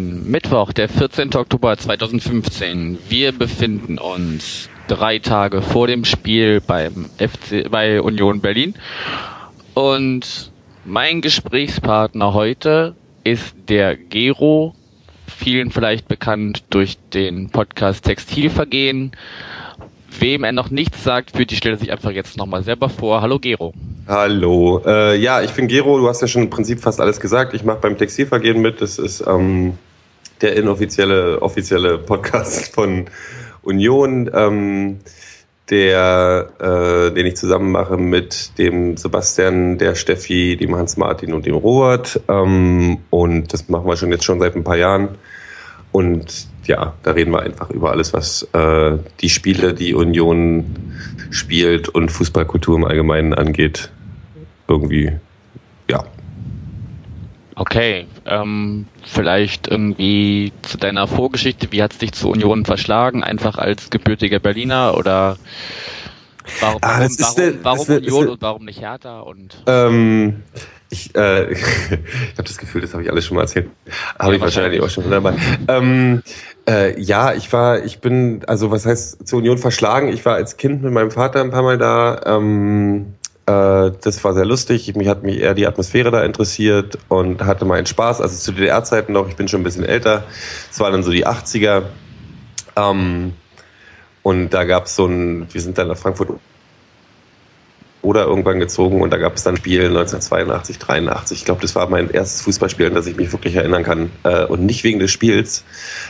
[0.00, 1.34] Moin, Mittwoch, der 14.
[1.34, 2.98] Oktober 2015.
[3.10, 8.74] Wir befinden uns drei Tage vor dem Spiel beim FC, bei Union Berlin.
[9.74, 10.52] Und
[10.86, 14.74] mein Gesprächspartner heute ist der Gero,
[15.26, 19.12] vielen vielleicht bekannt durch den Podcast Textilvergehen.
[20.18, 23.20] Wem er noch nichts sagt, führt die Stelle sich einfach jetzt nochmal selber vor.
[23.20, 23.74] Hallo Gero.
[24.08, 24.82] Hallo.
[24.84, 25.98] Äh, ja, ich bin Gero.
[25.98, 27.52] Du hast ja schon im Prinzip fast alles gesagt.
[27.52, 28.80] Ich mache beim Textilvergehen mit.
[28.80, 29.74] Das ist ähm,
[30.42, 33.06] der inoffizielle offizielle Podcast von
[33.62, 34.30] Union.
[34.32, 35.00] Ähm,
[35.70, 41.54] der, äh, den ich zusammen mache mit dem Sebastian, der Steffi, dem Hans-Martin und dem
[41.54, 42.20] Robert.
[42.28, 45.10] Ähm, und das machen wir schon jetzt schon seit ein paar Jahren.
[45.92, 50.94] Und ja, da reden wir einfach über alles, was äh, die Spiele, die Union
[51.30, 53.90] spielt und Fußballkultur im Allgemeinen angeht.
[54.68, 55.12] Irgendwie,
[55.88, 56.04] ja,
[57.60, 61.70] Okay, ähm, vielleicht irgendwie zu deiner Vorgeschichte.
[61.72, 63.22] Wie hat es dich zur Union verschlagen?
[63.22, 65.36] Einfach als gebürtiger Berliner oder
[66.58, 69.20] warum, ah, warum, warum, warum eine, Union eine, und warum nicht Hertha?
[69.20, 70.42] Und ähm,
[70.88, 71.62] ich, äh, ich
[72.32, 73.68] habe das Gefühl, das habe ich alles schon mal erzählt.
[74.18, 75.34] Habe ja, ich wahrscheinlich auch schon dabei.
[75.68, 76.22] Ähm,
[76.66, 80.08] äh, ja, ich war, ich bin, also was heißt zur Union verschlagen?
[80.08, 82.22] Ich war als Kind mit meinem Vater ein paar Mal da.
[82.24, 83.19] Ähm, äh,
[84.00, 84.94] das war sehr lustig.
[84.96, 88.20] Mich hat mich eher die Atmosphäre da interessiert und hatte meinen Spaß.
[88.20, 90.24] Also zu DDR-Zeiten noch, ich bin schon ein bisschen älter.
[90.70, 91.82] Es waren dann so die 80er.
[92.76, 93.32] Ähm,
[94.22, 96.30] und da gab es so ein, wir sind dann nach Frankfurt
[98.02, 101.38] oder irgendwann gezogen und da gab es dann Spiel 1982, 83.
[101.38, 104.10] Ich glaube, das war mein erstes Fußballspiel, an das ich mich wirklich erinnern kann.
[104.22, 105.64] Äh, und nicht wegen des Spiels.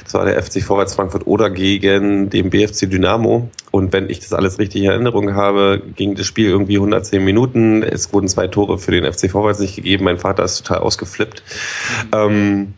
[0.05, 3.51] Das war der FC Vorwärts Frankfurt oder gegen den BFC Dynamo.
[3.73, 7.83] Und wenn ich das alles richtig in Erinnerung habe, ging das Spiel irgendwie 110 Minuten.
[7.83, 10.05] Es wurden zwei Tore für den FC Vorwärts nicht gegeben.
[10.05, 11.43] Mein Vater ist total ausgeflippt.
[12.13, 12.19] Mhm.
[12.19, 12.75] Ähm,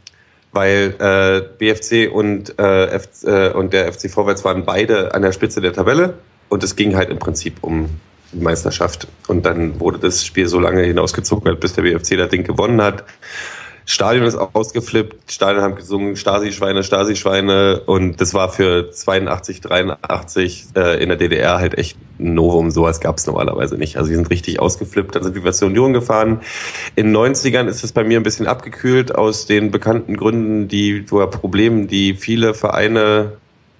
[0.52, 5.32] weil äh, BFC und, äh, F äh, und der FC Vorwärts waren beide an der
[5.32, 6.18] Spitze der Tabelle
[6.50, 7.88] und es ging halt im Prinzip um
[8.32, 9.08] Meisterschaft.
[9.28, 13.04] Und dann wurde das Spiel so lange hinausgezogen, bis der BFC das Ding gewonnen hat.
[13.84, 21.02] Stadion ist ausgeflippt, Stadion haben gesungen Stasi-Schweine, Stasi-Schweine und das war für 82, 83 äh,
[21.02, 23.96] in der DDR halt echt ein Novum, sowas gab es normalerweise nicht.
[23.96, 26.42] Also die sind richtig ausgeflippt, dann sind wir zur Union gefahren.
[26.94, 31.04] In den 90ern ist es bei mir ein bisschen abgekühlt aus den bekannten Gründen, die
[31.10, 33.32] oder Problemen, die viele Vereine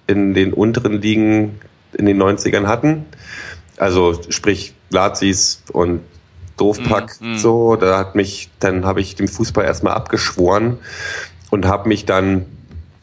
[0.07, 1.61] in den unteren Ligen
[1.97, 3.05] in den 90ern hatten.
[3.77, 6.01] Also sprich Lazis und
[6.57, 7.37] Doofpack mm, mm.
[7.37, 7.75] so.
[7.75, 10.77] Da hat mich, dann habe ich dem Fußball erstmal abgeschworen
[11.49, 12.45] und habe mich dann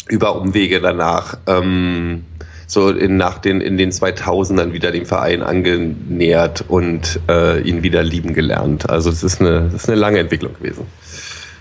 [0.09, 2.25] über Umwege danach ähm,
[2.67, 8.03] so in, nach den, in den 2000ern wieder dem Verein angenähert und äh, ihn wieder
[8.03, 8.89] lieben gelernt.
[8.89, 10.87] Also es ist eine, das ist eine lange Entwicklung gewesen.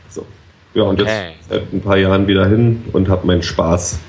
[0.09, 0.25] So.
[0.73, 1.31] Ja, und okay.
[1.39, 3.99] jetzt seit ein paar Jahren wieder hin und habe meinen Spaß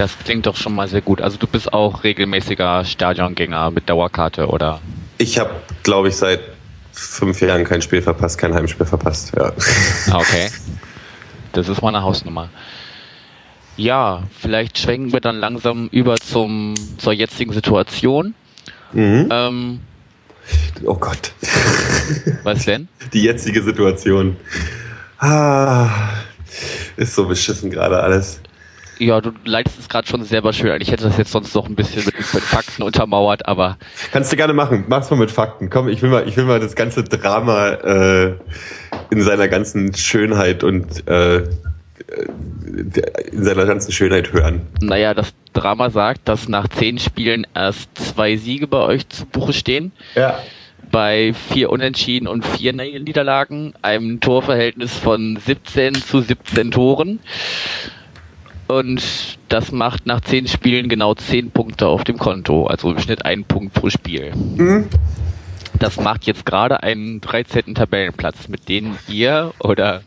[0.00, 1.20] das klingt doch schon mal sehr gut.
[1.20, 4.80] Also du bist auch regelmäßiger Stadiongänger mit Dauerkarte, oder?
[5.18, 5.50] Ich habe,
[5.82, 6.40] glaube ich, seit
[6.92, 9.32] fünf Jahren kein Spiel verpasst, kein Heimspiel verpasst.
[9.36, 9.52] Ja.
[10.10, 10.48] Ah, okay.
[11.52, 12.48] Das ist mal eine Hausnummer.
[13.76, 18.34] Ja, vielleicht schwenken wir dann langsam über zum, zur jetzigen Situation.
[18.92, 19.28] Mhm.
[19.30, 19.80] Ähm,
[20.84, 21.32] oh Gott.
[22.42, 22.88] Was denn?
[23.12, 24.36] Die jetzige Situation.
[25.18, 25.90] Ah,
[26.96, 28.40] ist so beschissen gerade alles.
[29.00, 30.82] Ja, du leitest es gerade schon selber schön ein.
[30.82, 33.78] Ich hätte das jetzt sonst noch ein bisschen mit, mit Fakten untermauert, aber.
[34.12, 34.84] Kannst du gerne machen.
[34.88, 35.70] Mach's mal mit Fakten.
[35.70, 38.34] Komm, ich will mal, ich will mal das ganze Drama äh,
[39.10, 41.44] in seiner ganzen Schönheit und äh,
[43.32, 44.66] in seiner ganzen Schönheit hören.
[44.82, 49.54] Naja, das Drama sagt, dass nach zehn Spielen erst zwei Siege bei euch zu Buche
[49.54, 49.92] stehen.
[50.14, 50.38] Ja.
[50.90, 57.20] Bei vier Unentschieden und vier Niederlagen, einem Torverhältnis von 17 zu 17 Toren.
[58.70, 59.02] Und
[59.48, 62.68] das macht nach zehn Spielen genau zehn Punkte auf dem Konto.
[62.68, 64.32] Also im Schnitt einen Punkt pro Spiel.
[64.32, 64.86] Mhm.
[65.80, 67.74] Das macht jetzt gerade einen 13.
[67.74, 70.02] Tabellenplatz, mit dem ihr oder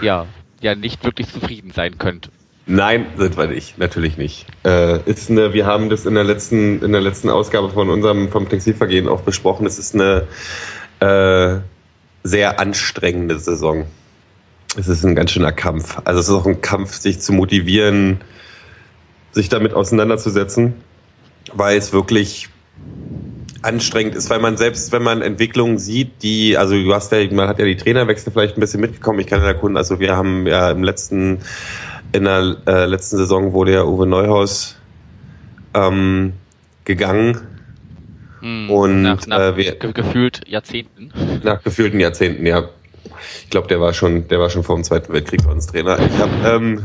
[0.00, 0.26] ja,
[0.60, 2.30] ja nicht wirklich zufrieden sein könnt.
[2.66, 4.46] Nein, sind wir nicht, natürlich nicht.
[4.64, 8.28] Äh, ist eine, wir haben das in der letzten, in der letzten Ausgabe von unserem
[8.28, 9.66] vom Textilvergehen auch besprochen.
[9.66, 10.28] Es ist eine
[11.00, 11.60] äh,
[12.22, 13.86] sehr anstrengende Saison
[14.76, 15.98] es ist ein ganz schöner Kampf.
[16.04, 18.20] Also es ist auch ein Kampf, sich zu motivieren,
[19.32, 20.74] sich damit auseinanderzusetzen,
[21.52, 22.48] weil es wirklich
[23.62, 27.46] anstrengend ist, weil man selbst, wenn man Entwicklungen sieht, die, also du hast ja, man
[27.48, 29.20] hat ja die Trainerwechsel vielleicht ein bisschen mitgekommen.
[29.20, 31.40] Ich kann ja Kunden, also wir haben ja im letzten,
[32.12, 34.76] in der äh, letzten Saison wurde ja Uwe Neuhaus
[35.74, 36.32] ähm,
[36.84, 37.38] gegangen.
[38.40, 41.12] Hm, Und, nach, nach äh, wir- ge gefühlt Jahrzehnten.
[41.42, 42.68] Nach gefühlten Jahrzehnten, ja.
[43.44, 45.98] Ich glaube, der war schon, der war schon vor dem Zweiten Weltkrieg bei uns Trainer.
[45.98, 46.84] Ich hab, ähm,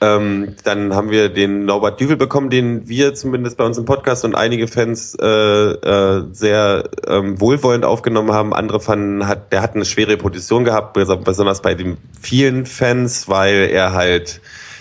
[0.00, 4.24] ähm, dann haben wir den Norbert Düvel bekommen, den wir zumindest bei uns im Podcast
[4.24, 8.52] und einige Fans äh, äh, sehr ähm, wohlwollend aufgenommen haben.
[8.52, 13.28] Andere fanden, hat, der hat eine schwere Position gehabt, bes- besonders bei den vielen Fans,
[13.28, 14.40] weil er halt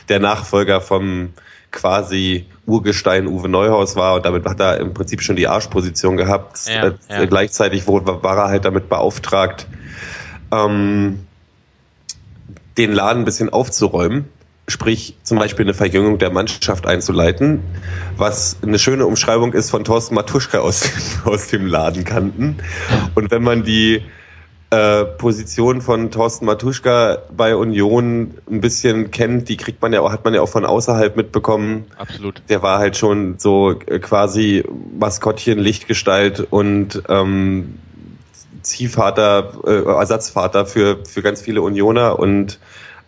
[0.10, 1.34] der Nachfolger vom
[1.72, 6.60] quasi Urgestein Uwe Neuhaus war und damit hat er im Prinzip schon die Arschposition gehabt.
[6.68, 7.26] Ja, äh, ja.
[7.26, 9.68] Gleichzeitig wurde, war er halt damit beauftragt,
[10.52, 11.20] ähm,
[12.78, 14.26] den Laden ein bisschen aufzuräumen,
[14.68, 17.60] sprich zum Beispiel eine Verjüngung der Mannschaft einzuleiten,
[18.18, 20.90] was eine schöne Umschreibung ist von Thorsten Matuschka aus,
[21.26, 22.58] aus dem Ladenkanten.
[23.16, 24.04] Und wenn man die
[24.72, 30.14] äh, Position von Thorsten Matuschka bei Union ein bisschen kennt, die kriegt man ja auch,
[30.14, 31.86] hat man ja auch von außerhalb mitbekommen.
[31.98, 32.42] Absolut.
[32.48, 34.64] Der war halt schon so äh, quasi
[34.98, 37.80] Maskottchen, Lichtgestalt und ähm,
[38.62, 42.60] Ziehvater, äh, Ersatzvater für, für ganz viele Unioner und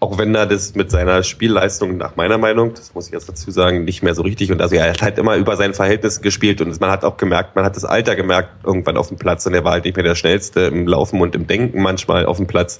[0.03, 3.51] auch wenn er das mit seiner Spielleistung nach meiner Meinung, das muss ich jetzt dazu
[3.51, 6.59] sagen, nicht mehr so richtig und also er hat halt immer über seinen Verhältnissen gespielt
[6.59, 9.53] und man hat auch gemerkt, man hat das Alter gemerkt irgendwann auf dem Platz und
[9.53, 12.47] er war halt nicht mehr der schnellste im Laufen und im Denken manchmal auf dem
[12.47, 12.79] Platz.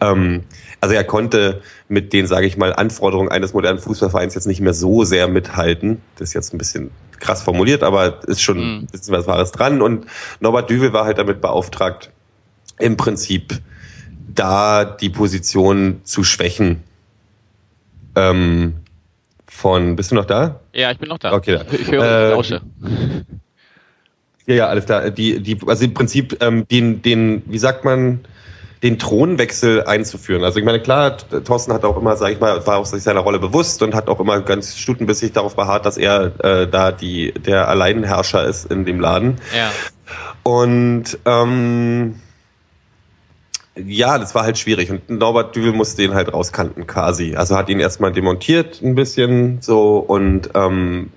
[0.00, 0.42] Ähm,
[0.80, 4.74] also er konnte mit den, sage ich mal, Anforderungen eines modernen Fußballvereins jetzt nicht mehr
[4.74, 6.02] so sehr mithalten.
[6.16, 6.90] Das ist jetzt ein bisschen
[7.20, 8.78] krass formuliert, aber ist schon Mhm.
[8.82, 9.80] ein bisschen was Wahres dran.
[9.82, 10.06] Und
[10.40, 12.10] Norbert Düvel war halt damit beauftragt,
[12.78, 13.60] im Prinzip
[14.36, 16.82] da die Position zu schwächen.
[18.14, 18.74] Ähm,
[19.46, 20.60] von, bist du noch da?
[20.72, 21.32] Ja, ich bin noch da.
[21.32, 21.60] Okay.
[21.72, 22.60] Ich, ich höre Äh, lausche.
[24.46, 25.10] Ja, ja, alles klar.
[25.10, 28.20] Die, die, also im Prinzip ähm, den, den, wie sagt man,
[28.82, 30.44] den Thronwechsel einzuführen.
[30.44, 33.20] Also ich meine, klar, Thorsten hat auch immer, sag ich mal, war auch sich seiner
[33.20, 37.32] Rolle bewusst und hat auch immer ganz stutenbissig darauf beharrt, dass er äh, da die
[37.32, 39.36] der Alleinherrscher ist in dem Laden.
[39.56, 39.72] Ja.
[40.42, 42.20] Und ähm,
[43.84, 44.90] ja, das war halt schwierig.
[44.90, 47.36] Und Norbert Düvel musste den halt rauskanten quasi.
[47.36, 51.10] Also hat ihn erstmal demontiert ein bisschen so und ähm,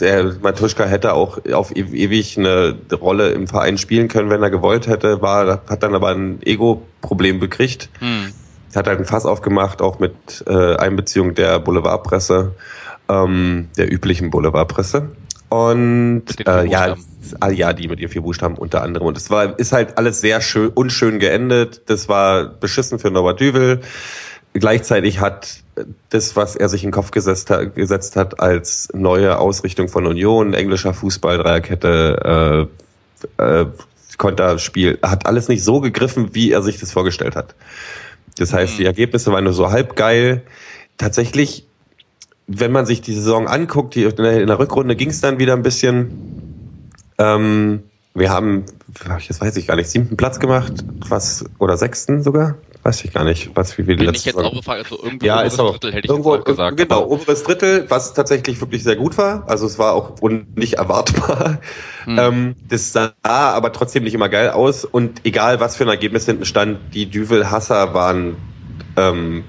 [0.00, 4.50] der Matuschka hätte auch auf e- ewig eine Rolle im Verein spielen können, wenn er
[4.50, 7.90] gewollt hätte, war, hat dann aber ein Ego-Problem bekriegt.
[7.98, 8.32] Hm.
[8.74, 12.54] Hat halt ein Fass aufgemacht, auch mit äh, Einbeziehung der Boulevardpresse,
[13.08, 15.08] ähm, der üblichen Boulevardpresse.
[15.48, 16.96] Und äh, ja,
[17.40, 19.06] ah, ja, die mit ihren vier Buchstaben unter anderem.
[19.06, 21.82] Und es war, ist halt alles sehr schön, unschön geendet.
[21.86, 23.80] Das war beschissen für Norbert Düvel.
[24.52, 25.62] Gleichzeitig hat
[26.10, 30.06] das, was er sich in den Kopf gesetzt hat, gesetzt hat als neue Ausrichtung von
[30.06, 32.68] Union, englischer Fußball, Dreierkette,
[33.38, 33.66] äh, äh,
[34.16, 37.54] Konterspiel, hat alles nicht so gegriffen, wie er sich das vorgestellt hat.
[38.36, 38.78] Das heißt, Mhm.
[38.78, 40.42] die Ergebnisse waren nur so halb geil.
[40.96, 41.67] Tatsächlich,
[42.48, 45.38] wenn man sich die Saison anguckt, die, in der, in der Rückrunde ging es dann
[45.38, 46.10] wieder ein bisschen.
[47.18, 47.82] Ähm,
[48.14, 48.64] wir haben,
[49.28, 50.72] das weiß ich gar nicht, siebten Platz gemacht,
[51.08, 52.56] was, oder sechsten sogar?
[52.84, 55.06] Weiß ich gar nicht, was, wie wir die letzte ich jetzt Saison- auch gefragt, also
[55.20, 56.76] ja, oberes ist auch Drittel hätte ich irgendwo, jetzt gesagt.
[56.78, 59.44] Genau, oberes Drittel, was tatsächlich wirklich sehr gut war.
[59.46, 60.14] Also es war auch
[60.54, 61.58] nicht erwartbar.
[62.04, 62.18] Hm.
[62.18, 64.86] Ähm, das sah aber trotzdem nicht immer geil aus.
[64.86, 68.36] Und egal, was für ein Ergebnis hinten stand, die Düvel-Hasser waren
[68.96, 69.44] ähm,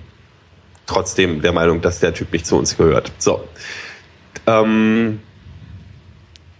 [0.89, 3.11] trotzdem der Meinung, dass der Typ nicht zu uns gehört.
[3.17, 3.47] So.
[4.47, 5.19] Ähm,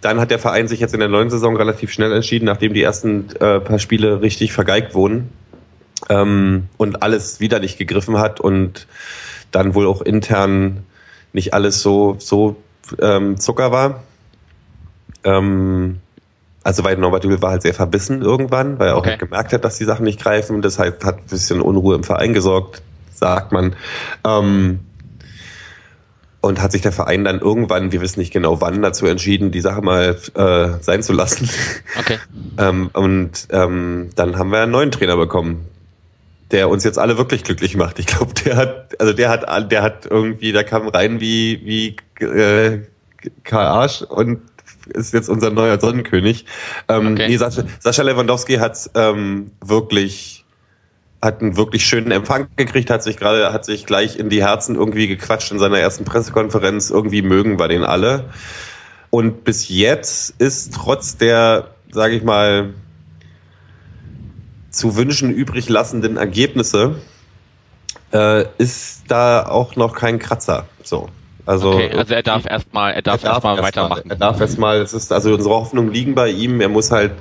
[0.00, 2.82] dann hat der Verein sich jetzt in der neuen Saison relativ schnell entschieden, nachdem die
[2.82, 5.30] ersten äh, paar Spiele richtig vergeigt wurden
[6.08, 8.86] ähm, und alles wieder nicht gegriffen hat und
[9.50, 10.84] dann wohl auch intern
[11.32, 12.56] nicht alles so so
[13.00, 14.02] ähm, Zucker war.
[15.24, 16.00] Ähm,
[16.62, 19.10] also weil Norbert Dübel war halt sehr verbissen irgendwann, weil er auch Okay.
[19.10, 20.62] halt gemerkt hat, dass die Sachen nicht greifen.
[20.62, 22.82] Das hat ein bisschen Unruhe im Verein gesorgt,
[23.20, 23.76] sagt man.
[24.24, 24.80] Ähm,
[26.42, 29.60] und hat sich der Verein dann irgendwann, wir wissen nicht genau wann, dazu entschieden, die
[29.60, 31.48] Sache mal äh, sein zu lassen.
[31.98, 32.18] Okay.
[32.58, 35.66] Ähm, und ähm, dann haben wir einen neuen Trainer bekommen,
[36.50, 37.98] der uns jetzt alle wirklich glücklich macht.
[37.98, 42.24] Ich glaube, der hat, also der hat, der hat irgendwie, der kam rein wie wie
[42.24, 42.80] äh,
[43.44, 44.40] Karl Arsch und
[44.86, 46.44] ist jetzt unser neuer Sonnenkönig.
[46.88, 47.28] Ähm, Okay.
[47.28, 50.39] nee, Sascha, Sascha Lewandowski hat ähm, wirklich
[51.22, 54.74] hat einen wirklich schönen Empfang gekriegt, hat sich gerade, hat sich gleich in die Herzen
[54.74, 56.90] irgendwie gequatscht in seiner ersten Pressekonferenz.
[56.90, 58.30] Irgendwie mögen wir den alle.
[59.10, 62.72] Und bis jetzt ist trotz der, sage ich mal,
[64.70, 66.96] zu wünschen übrig lassenden Ergebnisse,
[68.12, 70.66] äh, ist da auch noch kein Kratzer.
[70.82, 71.08] So.
[71.44, 74.02] Also, okay, also er darf erstmal, er darf, erstmal erst weitermachen.
[74.06, 76.60] Mal, er darf erstmal, es ist, also unsere Hoffnungen liegen bei ihm.
[76.60, 77.12] Er muss halt,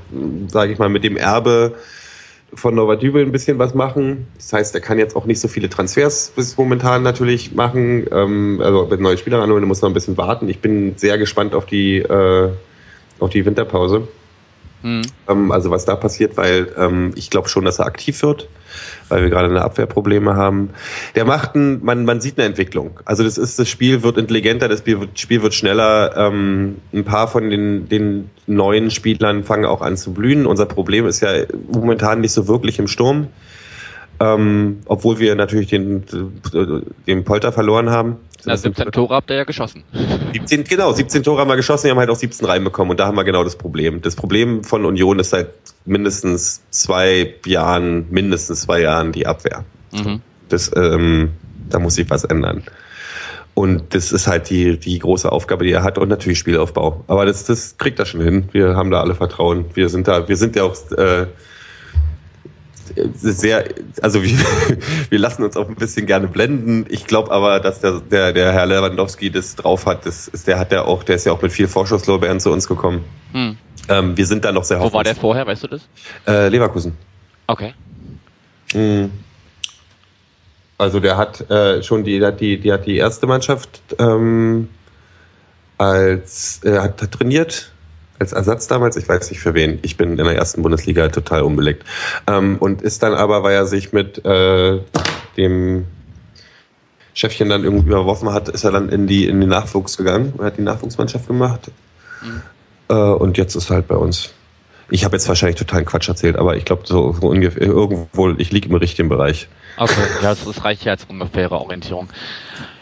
[0.47, 1.75] sage ich mal, mit dem Erbe
[2.53, 4.27] von Novatübel ein bisschen was machen.
[4.37, 8.07] Das heißt, er kann jetzt auch nicht so viele Transfers bis momentan natürlich machen.
[8.11, 10.49] Ähm, also mit neuen Spielern anholen, muss noch ein bisschen warten.
[10.49, 12.49] Ich bin sehr gespannt auf die, äh,
[13.19, 14.07] auf die Winterpause.
[14.81, 15.01] Mhm.
[15.27, 18.47] Ähm, also was da passiert, weil ähm, ich glaube schon, dass er aktiv wird,
[19.09, 20.69] weil wir gerade eine Abwehrprobleme haben.
[21.15, 22.99] Der macht ein, man, man sieht eine Entwicklung.
[23.05, 26.15] Also das ist, das Spiel wird intelligenter, das Spiel wird, Spiel wird schneller.
[26.15, 30.45] Ähm, ein paar von den, den neuen Spielern fangen auch an zu blühen.
[30.45, 31.31] Unser Problem ist ja
[31.71, 33.27] momentan nicht so wirklich im Sturm.
[34.21, 36.03] Ähm, obwohl wir natürlich den,
[37.07, 38.17] den Polter verloren haben.
[38.43, 39.83] Na, 17 Tore habt ihr ja geschossen.
[40.33, 43.07] 17, genau, 17 Tore haben wir geschossen, wir haben halt auch 17 reinbekommen und da
[43.07, 44.01] haben wir genau das Problem.
[44.01, 45.49] Das Problem von Union ist seit
[45.85, 49.65] mindestens zwei Jahren, mindestens zwei Jahren die Abwehr.
[49.91, 50.21] Mhm.
[50.49, 51.31] Das, ähm,
[51.69, 52.63] da muss sich was ändern.
[53.53, 57.03] Und das ist halt die, die große Aufgabe, die er hat und natürlich Spielaufbau.
[57.07, 58.47] Aber das, das kriegt er schon hin.
[58.51, 59.65] Wir haben da alle Vertrauen.
[59.73, 61.25] Wir sind da, wir sind ja auch äh,
[63.13, 63.65] sehr,
[64.01, 64.37] also wir,
[65.09, 66.85] wir lassen uns auch ein bisschen gerne blenden.
[66.89, 70.05] Ich glaube aber, dass der, der, der Herr Lewandowski das drauf hat.
[70.05, 72.67] Das ist, der hat ja auch, der ist ja auch mit viel Vorschusslorbeeren zu uns
[72.67, 73.03] gekommen.
[73.33, 73.57] Hm.
[73.89, 75.87] Ähm, wir sind da noch sehr Wo war der vorher, weißt du das?
[76.27, 76.95] Äh, Leverkusen.
[77.47, 77.73] Okay.
[78.73, 79.11] Hm.
[80.77, 84.69] Also der hat äh, schon die, hat die, die hat die erste Mannschaft ähm,
[85.77, 87.73] als äh, hat, hat trainiert
[88.19, 89.79] als Ersatz damals, ich weiß nicht für wen.
[89.81, 91.83] Ich bin in der ersten Bundesliga total unbelegt.
[92.27, 94.79] Ähm, und ist dann aber, weil er sich mit äh,
[95.37, 95.85] dem
[97.13, 100.45] Chefchen dann irgendwie überworfen hat, ist er dann in die in den Nachwuchs gegangen und
[100.45, 101.71] hat die Nachwuchsmannschaft gemacht.
[102.21, 102.41] Mhm.
[102.89, 104.33] Äh, und jetzt ist er halt bei uns.
[104.91, 108.51] Ich habe jetzt wahrscheinlich totalen Quatsch erzählt, aber ich glaube so, so, ungefähr irgendwo, ich
[108.51, 109.47] liege im richtigen Bereich.
[109.77, 112.09] Okay, ja, das reicht ja als ungefähre Orientierung.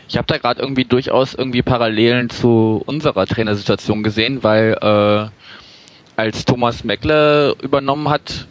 [0.09, 5.29] Ich habe da gerade irgendwie durchaus irgendwie Parallelen zu unserer Trainersituation gesehen, weil äh,
[6.15, 8.47] als Thomas Meckler übernommen hat,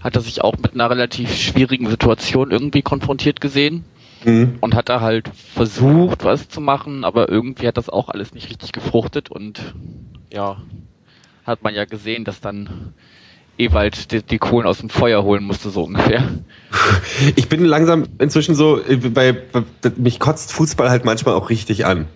[0.00, 3.84] hat er sich auch mit einer relativ schwierigen Situation irgendwie konfrontiert gesehen
[4.24, 4.58] mhm.
[4.60, 8.48] und hat da halt versucht, was zu machen, aber irgendwie hat das auch alles nicht
[8.48, 9.74] richtig gefruchtet und
[10.32, 10.58] ja,
[11.44, 12.94] hat man ja gesehen, dass dann
[13.58, 16.28] Ewald die, die Kohlen aus dem Feuer holen musste, so ungefähr.
[17.36, 18.80] Ich bin langsam inzwischen so,
[19.12, 19.62] bei, äh, bei,
[19.96, 22.06] mich kotzt Fußball halt manchmal auch richtig an.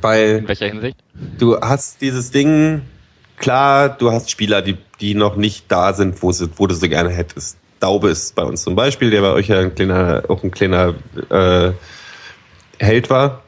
[0.00, 0.96] Weil In welcher Hinsicht?
[1.38, 2.82] Du hast dieses Ding,
[3.36, 6.88] klar, du hast Spieler, die, die noch nicht da sind, wo, sie, wo du sie
[6.88, 7.58] gerne hättest.
[7.80, 10.94] Daube ist bei uns zum Beispiel, der bei euch ja ein kleiner, auch ein kleiner
[11.30, 11.72] äh,
[12.78, 13.42] Held war.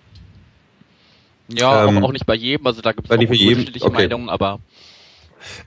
[1.48, 4.02] Ja, ähm, auch nicht bei jedem, also da gibt es unterschiedliche okay.
[4.02, 4.58] Meinungen, aber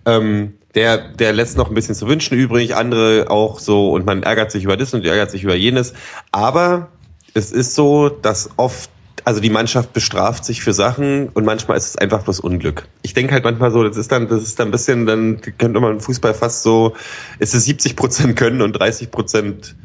[0.06, 4.24] ähm, der, der lässt noch ein bisschen zu wünschen übrig, andere auch so, und man
[4.24, 5.94] ärgert sich über das und ärgert sich über jenes.
[6.32, 6.90] Aber
[7.34, 8.90] es ist so, dass oft,
[9.24, 12.88] also die Mannschaft bestraft sich für Sachen und manchmal ist es einfach bloß Unglück.
[13.02, 15.80] Ich denke halt manchmal so, das ist dann, das ist dann ein bisschen, dann könnte
[15.80, 16.94] man im Fußball fast so,
[17.40, 19.76] ist es 70 Prozent Können und 30 Prozent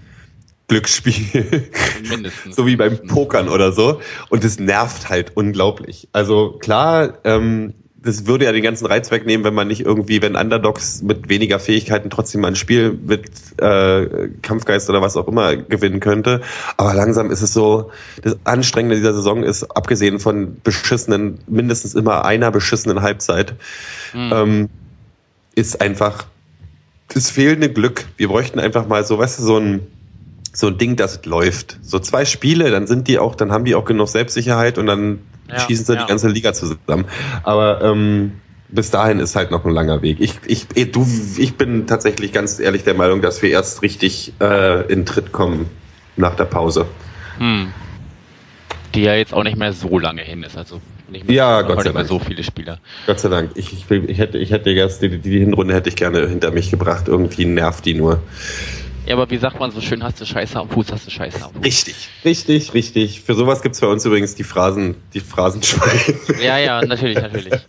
[0.70, 1.68] Glücksspiel.
[2.08, 2.54] Mindestens.
[2.56, 4.00] so wie beim Pokern oder so.
[4.28, 6.08] Und es nervt halt unglaublich.
[6.12, 10.34] Also klar, ähm, das würde ja den ganzen Reiz wegnehmen, wenn man nicht irgendwie, wenn
[10.34, 13.28] Underdogs mit weniger Fähigkeiten trotzdem mal ein Spiel mit
[13.58, 16.40] äh, Kampfgeist oder was auch immer gewinnen könnte.
[16.78, 17.90] Aber langsam ist es so,
[18.22, 23.54] das Anstrengende dieser Saison ist, abgesehen von beschissenen, mindestens immer einer beschissenen Halbzeit,
[24.14, 24.32] mhm.
[24.32, 24.68] ähm,
[25.54, 26.26] ist einfach
[27.08, 28.06] das fehlende Glück.
[28.16, 29.86] Wir bräuchten einfach mal so, weißt du, so ein
[30.52, 31.78] so ein Ding, das läuft.
[31.82, 35.20] So zwei Spiele, dann sind die auch, dann haben die auch genug Selbstsicherheit und dann
[35.52, 36.02] ja, schießen sie ja.
[36.02, 37.04] die ganze Liga zusammen.
[37.42, 38.32] Aber ähm,
[38.68, 40.18] bis dahin ist halt noch ein langer Weg.
[40.20, 44.32] Ich, ich, eh, du, ich bin tatsächlich ganz ehrlich der Meinung, dass wir erst richtig
[44.40, 45.66] äh, in Tritt kommen
[46.16, 46.86] nach der Pause.
[47.38, 47.72] Hm.
[48.94, 50.56] Die ja jetzt auch nicht mehr so lange hin ist.
[50.56, 50.80] Also
[51.10, 52.06] nicht mehr, ja, Gott sei Dank.
[52.06, 52.78] so viele Spieler.
[53.06, 53.52] Gott sei Dank.
[53.54, 56.70] Ich, ich, ich hätte, ich hätte jetzt die, die Hinrunde hätte ich gerne hinter mich
[56.70, 57.08] gebracht.
[57.08, 58.22] Irgendwie nervt die nur.
[59.06, 61.44] Ja, aber wie sagt man so schön, hast du Scheiße am Fuß, hast du Scheiße
[61.44, 61.64] am Fuß.
[61.64, 63.22] Richtig, richtig, richtig.
[63.22, 66.18] Für sowas gibt es bei uns übrigens die Phrasen, die Phrasenschweine.
[66.42, 67.54] Ja, ja, natürlich, natürlich.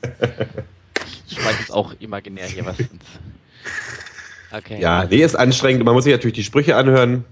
[1.27, 3.05] Ich schmeiß jetzt auch imaginär hier was ins.
[4.51, 4.81] Okay.
[4.81, 5.85] Ja, nee, ist anstrengend.
[5.85, 7.23] Man muss sich natürlich die Sprüche anhören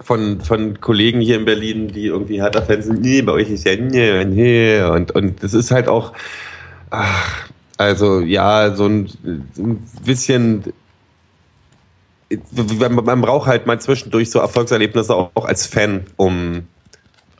[0.00, 3.76] von, von Kollegen hier in Berlin, die irgendwie Hertha-Fans sind, nee, bei euch ist ja
[3.76, 4.82] nee, nee.
[4.82, 6.12] Und, und das ist halt auch,
[6.90, 9.08] ach, also ja, so ein,
[9.54, 10.64] so ein bisschen
[12.50, 16.64] man braucht halt mal zwischendurch so Erfolgserlebnisse auch als Fan, um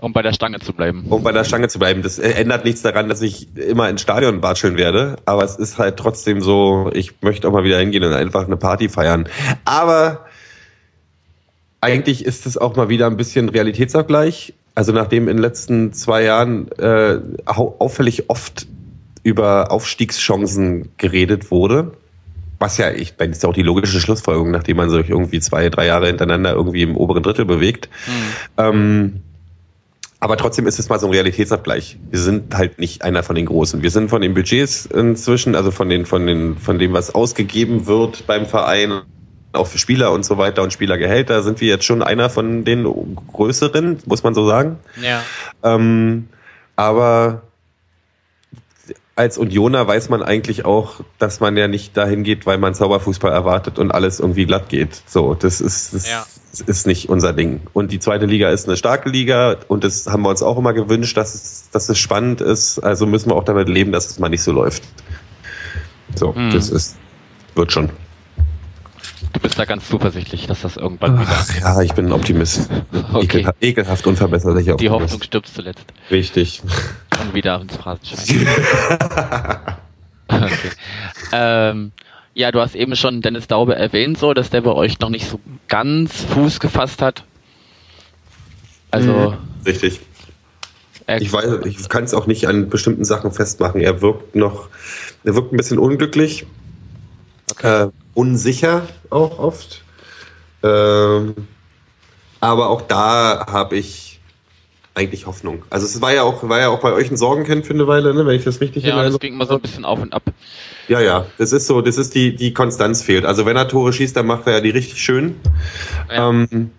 [0.00, 1.04] um bei der Stange zu bleiben.
[1.10, 2.00] Um bei der Stange zu bleiben.
[2.00, 5.16] Das ändert nichts daran, dass ich immer ins Stadion watscheln werde.
[5.26, 8.56] Aber es ist halt trotzdem so, ich möchte auch mal wieder hingehen und einfach eine
[8.56, 9.28] Party feiern.
[9.66, 10.24] Aber
[11.82, 14.54] eigentlich ist es auch mal wieder ein bisschen Realitätsabgleich.
[14.74, 18.66] Also nachdem in den letzten zwei Jahren äh, auffällig oft
[19.22, 21.92] über Aufstiegschancen geredet wurde,
[22.60, 25.70] was ja, ich meine, ist ja auch die logische Schlussfolgerung, nachdem man sich irgendwie zwei,
[25.70, 27.88] drei Jahre hintereinander irgendwie im oberen Drittel bewegt.
[28.06, 28.12] Mhm.
[28.58, 29.20] Ähm,
[30.20, 31.98] aber trotzdem ist es mal so ein Realitätsabgleich.
[32.10, 33.82] Wir sind halt nicht einer von den Großen.
[33.82, 37.86] Wir sind von den Budgets inzwischen, also von den, von den, von dem, was ausgegeben
[37.86, 39.00] wird beim Verein,
[39.54, 42.84] auch für Spieler und so weiter und Spielergehälter, sind wir jetzt schon einer von den
[42.84, 44.76] größeren, muss man so sagen.
[45.02, 45.22] Ja.
[45.64, 46.28] Ähm,
[46.76, 47.40] aber
[49.20, 53.30] als Unioner weiß man eigentlich auch, dass man ja nicht dahin geht, weil man Zauberfußball
[53.30, 55.02] erwartet und alles irgendwie glatt geht.
[55.04, 56.24] So, das ist, das ja.
[56.64, 57.60] ist nicht unser Ding.
[57.74, 60.72] Und die zweite Liga ist eine starke Liga und das haben wir uns auch immer
[60.72, 62.78] gewünscht, dass es, dass es spannend ist.
[62.78, 64.84] Also müssen wir auch damit leben, dass es mal nicht so läuft.
[66.14, 66.50] So, hm.
[66.50, 66.96] das ist,
[67.54, 67.90] wird schon.
[69.34, 71.28] Du bist da ganz zuversichtlich, dass das irgendwann wieder.
[71.30, 72.70] Ach, ja, ich bin ein Optimist.
[73.12, 73.38] Okay.
[73.38, 75.84] Ekelhaft, ekelhaft unverbesserlicher Die Hoffnung stirbt zuletzt.
[76.10, 76.62] Richtig.
[77.20, 78.46] Und wieder ins Phrasenschwein.
[80.28, 80.70] okay.
[81.32, 81.92] Ähm,
[82.34, 85.28] ja, du hast eben schon Dennis Daube erwähnt, so, dass der bei euch noch nicht
[85.28, 87.24] so ganz Fuß gefasst hat.
[88.90, 89.12] Also.
[89.12, 89.36] Mhm.
[89.66, 90.00] Richtig.
[91.18, 93.80] Ich weiß, ich kann es auch nicht an bestimmten Sachen festmachen.
[93.80, 94.68] Er wirkt noch,
[95.24, 96.46] er wirkt ein bisschen unglücklich.
[97.50, 97.84] Okay.
[97.84, 99.82] Äh, unsicher auch oft.
[100.62, 101.34] Ähm,
[102.40, 104.09] aber auch da habe ich
[104.94, 105.62] eigentlich Hoffnung.
[105.70, 108.12] Also es war ja auch, war ja auch bei euch ein Sorgenkind für eine Weile,
[108.14, 110.22] ne, wenn ich das richtig Ja, das ging immer so ein bisschen auf und ab.
[110.88, 113.24] Ja, ja, das ist so, das ist die, die Konstanz fehlt.
[113.24, 115.36] Also wenn er Tore schießt, dann macht er ja die richtig schön.
[116.08, 116.30] Ja.
[116.30, 116.70] Ähm,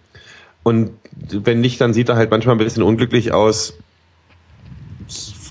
[0.64, 0.92] und
[1.32, 3.78] wenn nicht, dann sieht er halt manchmal ein bisschen unglücklich aus.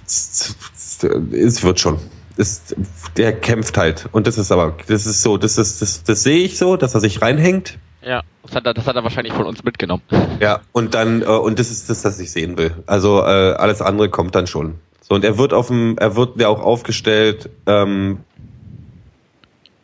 [0.06, 1.98] Es wird schon
[2.40, 2.74] ist,
[3.16, 4.08] der kämpft halt.
[4.12, 6.94] Und das ist aber, das ist so, das ist, das, das sehe ich so, dass
[6.94, 7.78] er sich reinhängt.
[8.02, 10.02] Ja, das hat, er, das hat er wahrscheinlich von uns mitgenommen.
[10.40, 12.74] Ja, und dann, äh, und das ist das, was ich sehen will.
[12.86, 14.76] Also äh, alles andere kommt dann schon.
[15.02, 18.20] So, und er wird auf dem, er wird ja auch aufgestellt, ähm,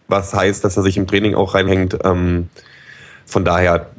[0.09, 1.99] was heißt, dass er sich im Training auch reinhängt.
[2.05, 2.49] Ähm,
[3.27, 3.91] von daher,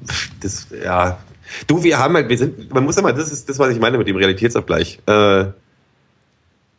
[0.42, 1.20] das, ja.
[1.68, 3.80] Du, wir haben halt, wir sind, man muss ja mal, das ist das, was ich
[3.80, 5.00] meine mit dem Realitätsabgleich.
[5.06, 5.46] Äh,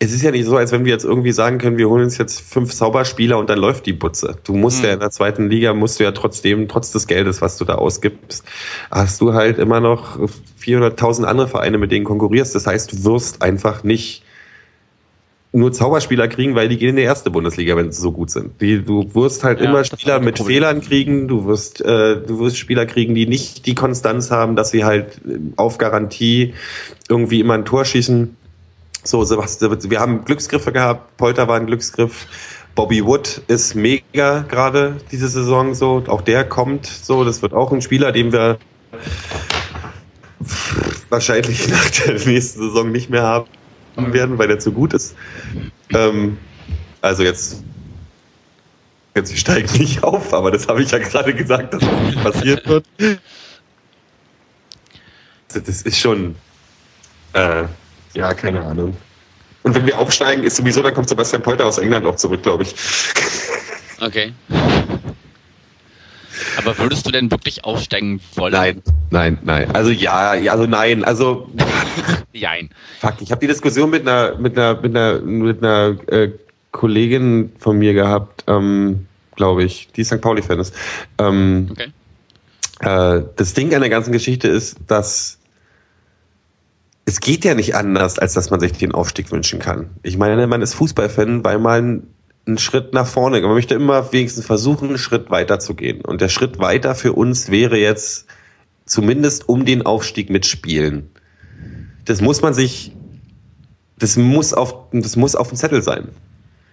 [0.00, 2.18] es ist ja nicht so, als wenn wir jetzt irgendwie sagen können, wir holen uns
[2.18, 4.36] jetzt fünf Zauberspieler und dann läuft die Butze.
[4.44, 4.84] Du musst mhm.
[4.84, 7.74] ja in der zweiten Liga, musst du ja trotzdem, trotz des Geldes, was du da
[7.74, 8.44] ausgibst,
[8.90, 10.18] hast du halt immer noch
[10.60, 12.54] 400.000 andere Vereine, mit denen konkurrierst.
[12.54, 14.22] Das heißt, du wirst einfach nicht
[15.50, 18.60] nur Zauberspieler kriegen, weil die gehen in die erste Bundesliga, wenn sie so gut sind.
[18.60, 20.54] Die, du wirst halt ja, immer Spieler mit Problem.
[20.54, 24.70] Fehlern kriegen, du wirst, äh, du wirst Spieler kriegen, die nicht die Konstanz haben, dass
[24.70, 25.20] sie halt
[25.56, 26.54] auf Garantie
[27.08, 28.36] irgendwie immer ein Tor schießen
[29.04, 31.16] so, Sebastian, wir haben Glücksgriffe gehabt.
[31.16, 32.26] Polter war ein Glücksgriff.
[32.74, 36.04] Bobby Wood ist mega gerade diese Saison so.
[36.06, 37.24] Auch der kommt so.
[37.24, 38.58] Das wird auch ein Spieler, den wir
[41.08, 43.48] wahrscheinlich nach der nächsten Saison nicht mehr haben
[44.12, 45.16] werden, weil der zu gut ist.
[45.92, 46.38] Ähm,
[47.00, 47.62] also jetzt,
[49.14, 52.66] jetzt steigen nicht auf, aber das habe ich ja gerade gesagt, dass das nicht passiert
[52.66, 52.86] wird.
[55.50, 56.34] Das ist schon,
[57.32, 57.64] äh,
[58.18, 58.96] ja, keine Ahnung.
[59.62, 62.64] Und wenn wir aufsteigen, ist sowieso, dann kommt Sebastian Polter aus England auch zurück, glaube
[62.64, 62.74] ich.
[64.00, 64.32] Okay.
[66.56, 68.52] Aber würdest du denn wirklich aufsteigen wollen?
[68.52, 69.74] Nein, nein, nein.
[69.74, 71.02] Also ja, also nein.
[71.02, 71.50] Also
[72.32, 72.70] nein.
[73.00, 76.30] Fuck, ich habe die Diskussion mit einer mit einer mit einer mit einer äh,
[76.70, 80.20] Kollegin von mir gehabt, ähm, glaube ich, die St.
[80.20, 80.72] Pauli-Fan ist.
[81.18, 81.88] Ähm, okay.
[82.82, 85.37] Äh, das Ding an der ganzen Geschichte ist, dass
[87.08, 89.88] es geht ja nicht anders, als dass man sich den Aufstieg wünschen kann.
[90.02, 92.02] Ich meine, man ist Fußballfan, weil man
[92.46, 96.02] einen Schritt nach vorne, man möchte immer wenigstens versuchen, einen Schritt weiter zu gehen.
[96.02, 98.26] Und der Schritt weiter für uns wäre jetzt
[98.84, 101.08] zumindest um den Aufstieg mitspielen.
[102.04, 102.92] Das muss man sich,
[103.98, 106.08] das muss auf, das muss auf dem Zettel sein.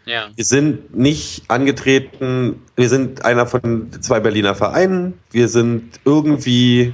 [0.03, 0.27] Ja.
[0.35, 6.93] Wir sind nicht angetreten, wir sind einer von zwei Berliner Vereinen, wir sind irgendwie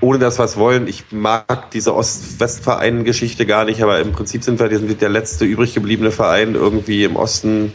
[0.00, 4.60] ohne dass wir es wollen, ich mag diese Ost-West-Verein-Geschichte gar nicht, aber im Prinzip sind
[4.60, 7.72] wir der letzte übrig gebliebene Verein irgendwie im Osten,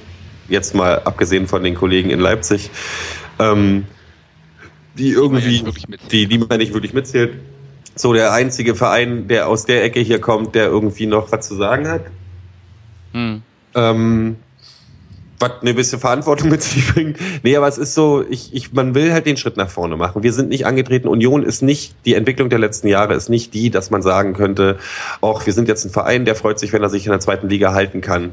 [0.48, 2.70] jetzt mal abgesehen von den Kollegen in Leipzig,
[3.40, 3.86] ähm,
[4.98, 5.64] die irgendwie,
[6.12, 7.36] die, die man nicht wirklich mitzählt.
[7.96, 11.56] So der einzige Verein, der aus der Ecke hier kommt, der irgendwie noch was zu
[11.56, 12.06] sagen hat.
[13.12, 13.44] Hm.
[13.76, 14.38] Ähm,
[15.44, 17.20] was eine bisschen Verantwortung mit sich bringt.
[17.44, 20.24] Nee, aber es ist so, ich, ich, man will halt den Schritt nach vorne machen.
[20.24, 21.08] Wir sind nicht angetreten.
[21.08, 24.80] Union ist nicht, die Entwicklung der letzten Jahre ist nicht die, dass man sagen könnte,
[25.22, 27.48] auch wir sind jetzt ein Verein, der freut sich, wenn er sich in der zweiten
[27.50, 28.32] Liga halten kann.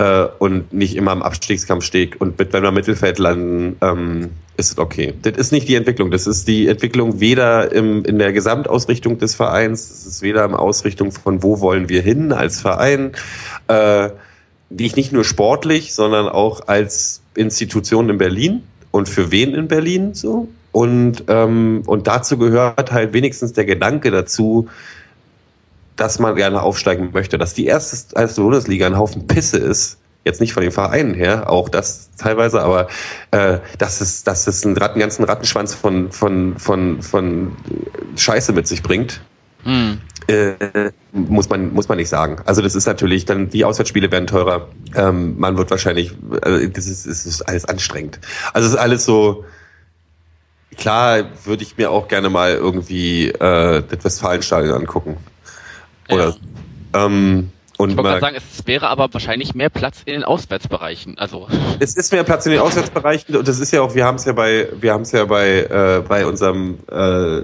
[0.00, 4.72] äh, und nicht immer im Abstiegskampf steht und mit, wenn wir Mittelfeld landen, ähm, ist
[4.72, 5.14] es okay.
[5.22, 6.10] Das ist nicht die Entwicklung.
[6.10, 10.54] Das ist die Entwicklung weder im, in der Gesamtausrichtung des Vereins, das ist weder im
[10.54, 13.12] Ausrichtung von wo wollen wir hin als Verein,
[13.68, 14.10] äh,
[14.70, 20.14] nicht, nicht nur sportlich, sondern auch als Institution in Berlin und für wen in Berlin
[20.14, 20.48] so.
[20.72, 24.68] Und, ähm, und dazu gehört halt wenigstens der Gedanke dazu,
[25.96, 30.40] dass man gerne aufsteigen möchte, dass die erste, erste Bundesliga ein Haufen Pisse ist, jetzt
[30.40, 32.88] nicht von den Vereinen her, auch das teilweise, aber
[33.32, 37.56] äh, dass es, dass es einen, Ratten, ganzen Rattenschwanz von, von, von, von
[38.16, 39.20] Scheiße mit sich bringt.
[39.64, 40.00] Hm.
[40.30, 42.40] Äh, muss man muss man nicht sagen.
[42.44, 44.68] Also das ist natürlich dann die Auswärtsspiele werden teurer.
[44.94, 46.12] Ähm, man wird wahrscheinlich
[46.42, 48.20] also das ist, das ist alles anstrengend.
[48.52, 49.44] Also es ist alles so
[50.76, 55.16] klar würde ich mir auch gerne mal irgendwie äh, das Westfalenstadion angucken.
[56.08, 56.30] Oder
[56.94, 57.06] ja.
[57.06, 61.16] ähm, und ich wollte mal sagen, es wäre aber wahrscheinlich mehr Platz in den Auswärtsbereichen.
[61.16, 61.48] Also
[61.80, 64.26] es ist mehr Platz in den Auswärtsbereichen und das ist ja auch, wir haben es
[64.26, 67.42] ja bei, wir haben es ja bei äh, bei unserem äh,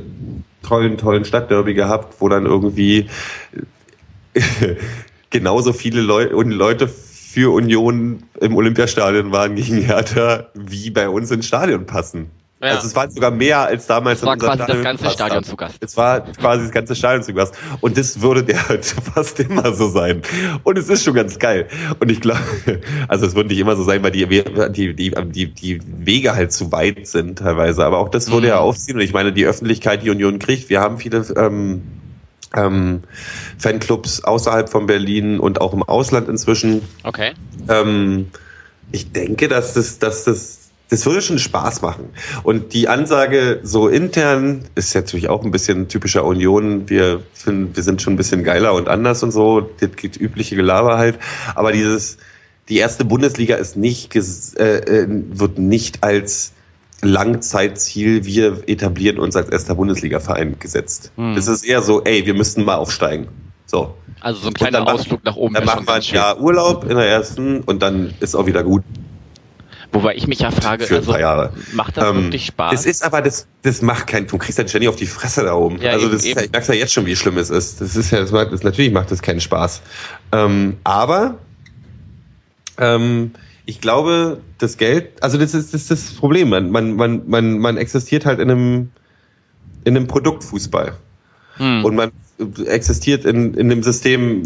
[0.66, 3.08] tollen tollen Stadtderby gehabt, wo dann irgendwie
[5.30, 11.46] genauso viele Leu Leute für Union im Olympiastadion waren gegen Hertha, wie bei uns ins
[11.46, 12.30] Stadion passen.
[12.60, 12.68] Ja.
[12.68, 14.20] Also es war sogar mehr als damals.
[14.20, 15.76] Es war quasi Stadion das ganze Stadion zu Gast.
[15.80, 17.54] Es war quasi das ganze Stadion zu Gast.
[17.82, 20.22] Und das würde der halt fast immer so sein.
[20.62, 21.68] Und es ist schon ganz geil.
[22.00, 22.40] Und ich glaube,
[23.08, 26.50] also es würde nicht immer so sein, weil die, die, die, die, die Wege halt
[26.50, 27.84] zu weit sind teilweise.
[27.84, 28.52] Aber auch das würde mhm.
[28.52, 28.96] ja aufziehen.
[28.96, 31.82] Und ich meine, die Öffentlichkeit, die Union kriegt, wir haben viele ähm,
[32.54, 33.02] ähm,
[33.58, 36.80] Fanclubs außerhalb von Berlin und auch im Ausland inzwischen.
[37.02, 37.32] Okay.
[37.68, 38.28] Ähm,
[38.92, 42.10] ich denke, dass das, dass das das würde schon Spaß machen.
[42.44, 46.88] Und die Ansage so intern ist natürlich auch ein bisschen typischer Union.
[46.88, 49.68] Wir finden, wir sind schon ein bisschen geiler und anders und so.
[49.80, 51.18] Das geht übliche Gelaber halt.
[51.54, 52.18] Aber dieses,
[52.68, 56.52] die erste Bundesliga ist nicht, äh, äh, wird nicht als
[57.02, 61.12] Langzeitziel, wir etablieren uns als erster Bundesliga-Verein gesetzt.
[61.16, 61.36] Hm.
[61.36, 63.28] Es ist eher so, ey, wir müssten mal aufsteigen.
[63.66, 63.94] So.
[64.20, 65.54] Also so ein kleiner Ausflug nach oben.
[65.54, 68.82] Dann machen wir ein Jahr Urlaub in der ersten und dann ist auch wieder gut.
[69.92, 71.52] Wobei ich mich ja frage, für also, Jahre.
[71.72, 72.74] macht das ähm, wirklich Spaß?
[72.74, 75.54] Es ist aber, das, das macht kein, du kriegst dann ständig auf die Fresse da
[75.54, 75.80] oben.
[75.80, 77.80] Ja, also das eben, ist, ich merke ja jetzt schon, wie schlimm es ist.
[77.80, 79.82] Das ist ja, das macht, das, natürlich macht das keinen Spaß.
[80.32, 81.38] Ähm, aber
[82.78, 83.32] ähm,
[83.64, 86.50] ich glaube, das Geld, also das ist, das ist das Problem.
[86.50, 88.90] Man, man, man, man, man existiert halt in einem,
[89.84, 90.94] in einem Produktfußball.
[91.56, 91.84] Hm.
[91.84, 92.12] Und man
[92.66, 94.42] existiert in, in einem System,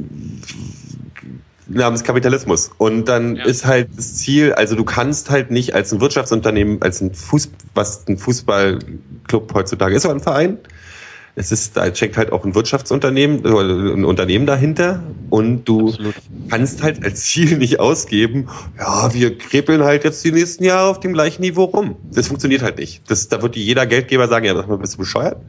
[1.71, 2.71] namens Kapitalismus.
[2.79, 3.45] Und dann ja.
[3.45, 7.51] ist halt das Ziel, also du kannst halt nicht als ein Wirtschaftsunternehmen, als ein Fuß,
[7.75, 10.59] was ein Fußballclub heutzutage ist, oder ein Verein.
[11.37, 16.15] Es ist, da steckt halt auch ein Wirtschaftsunternehmen, ein Unternehmen dahinter und du Absolut.
[16.49, 21.01] kannst halt als Ziel nicht ausgeben, ja, wir krepeln halt jetzt die nächsten Jahre auf
[21.01, 21.97] dem gleichen Niveau rum.
[22.13, 23.09] Das funktioniert halt nicht.
[23.09, 25.41] Das, da wird jeder Geldgeber sagen, ja, sag mal, bist du bescheuert?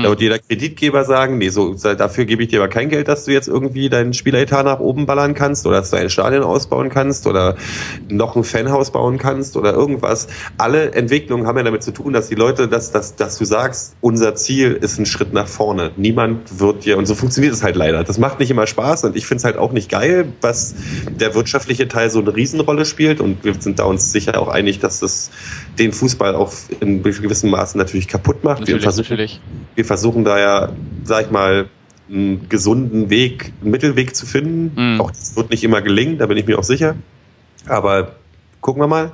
[0.00, 3.26] Da wird jeder Kreditgeber sagen, nee, so, dafür gebe ich dir aber kein Geld, dass
[3.26, 6.88] du jetzt irgendwie deinen Spieleretat nach oben ballern kannst oder dass du ein Stadion ausbauen
[6.88, 7.56] kannst oder
[8.08, 10.28] noch ein Fanhaus bauen kannst oder irgendwas.
[10.56, 13.96] Alle Entwicklungen haben ja damit zu tun, dass die Leute, dass, dass, dass du sagst,
[14.00, 15.90] unser Ziel ist ein Schritt nach vorne.
[15.96, 18.02] Niemand wird dir, und so funktioniert es halt leider.
[18.02, 20.74] Das macht nicht immer Spaß und ich finde es halt auch nicht geil, was
[21.10, 24.78] der wirtschaftliche Teil so eine Riesenrolle spielt und wir sind da uns sicher auch einig,
[24.78, 25.30] dass das
[25.78, 28.60] den Fußball auch in gewissem Maße natürlich kaputt macht.
[28.60, 29.40] Natürlich, wir natürlich
[29.74, 30.72] wir versuchen da ja,
[31.04, 31.68] sag ich mal,
[32.10, 34.94] einen gesunden Weg, einen Mittelweg zu finden.
[34.94, 35.00] Mhm.
[35.00, 36.96] Auch das wird nicht immer gelingen, da bin ich mir auch sicher.
[37.66, 38.16] Aber
[38.60, 39.12] gucken wir mal.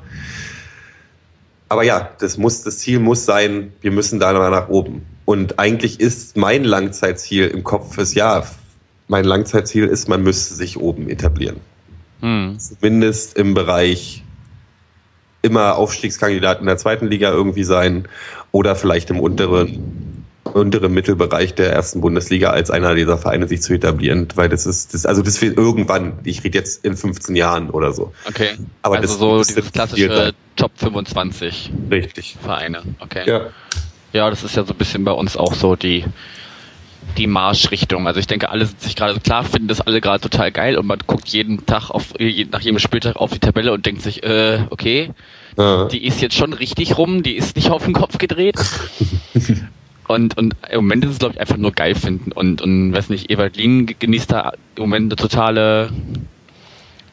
[1.68, 5.02] Aber ja, das muss, das Ziel muss sein, wir müssen da nach oben.
[5.24, 8.46] Und eigentlich ist mein Langzeitziel im Kopf fürs Jahr,
[9.07, 11.61] mein Langzeitziel ist, man müsste sich oben etablieren.
[12.20, 12.59] Hm.
[12.59, 14.24] Zumindest im Bereich
[15.42, 18.09] immer Aufstiegskandidat in der zweiten Liga irgendwie sein
[18.50, 20.08] oder vielleicht im unteren
[20.55, 24.95] unteren Mittelbereich der ersten Bundesliga als einer dieser Vereine sich zu etablieren, weil das ist,
[24.95, 28.13] das, also das wird irgendwann, ich rede jetzt in 15 Jahren oder so.
[28.27, 28.51] Okay.
[28.83, 32.37] Aber also das, so dieses klassische Top 25 Richtig.
[32.43, 32.83] Vereine.
[33.01, 33.23] Okay.
[33.27, 33.51] Ja.
[34.13, 36.05] Ja, das ist ja so ein bisschen bei uns auch so die,
[37.17, 38.07] die Marschrichtung.
[38.07, 40.87] Also ich denke, alle sind sich gerade klar, finden das alle gerade total geil und
[40.87, 44.61] man guckt jeden Tag auf, nach jedem Spieltag auf die Tabelle und denkt sich, äh,
[44.71, 45.11] okay,
[45.57, 45.87] ja.
[45.87, 48.57] die ist jetzt schon richtig rum, die ist nicht auf den Kopf gedreht.
[50.09, 52.33] Und, und im Moment ist es, glaube ich, einfach nur geil finden.
[52.33, 55.90] Und, und weiß nicht, Evalin genießt da im Moment eine totale,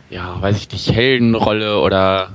[0.09, 2.29] ja, weiß ich nicht, Heldenrolle oder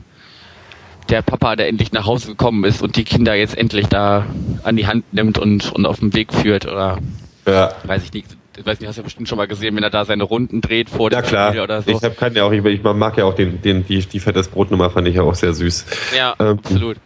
[1.08, 4.26] der Papa, der endlich nach Hause gekommen ist und die Kinder jetzt endlich da
[4.62, 6.98] an die Hand nimmt und, und auf den Weg führt oder
[7.46, 7.72] ja.
[7.84, 8.26] weiß ich nicht.
[8.56, 10.60] ich weiß nicht, hast du ja bestimmt schon mal gesehen, wenn er da seine Runden
[10.60, 11.48] dreht vor ja, dem klar.
[11.48, 11.90] Spiel oder so.
[11.90, 14.48] Ich hab, kann ja auch, ich, ich mag ja auch den, den, die, die fettes
[14.48, 15.86] Brotnummer fand ich ja auch sehr süß.
[16.16, 16.98] Ja, ähm, absolut.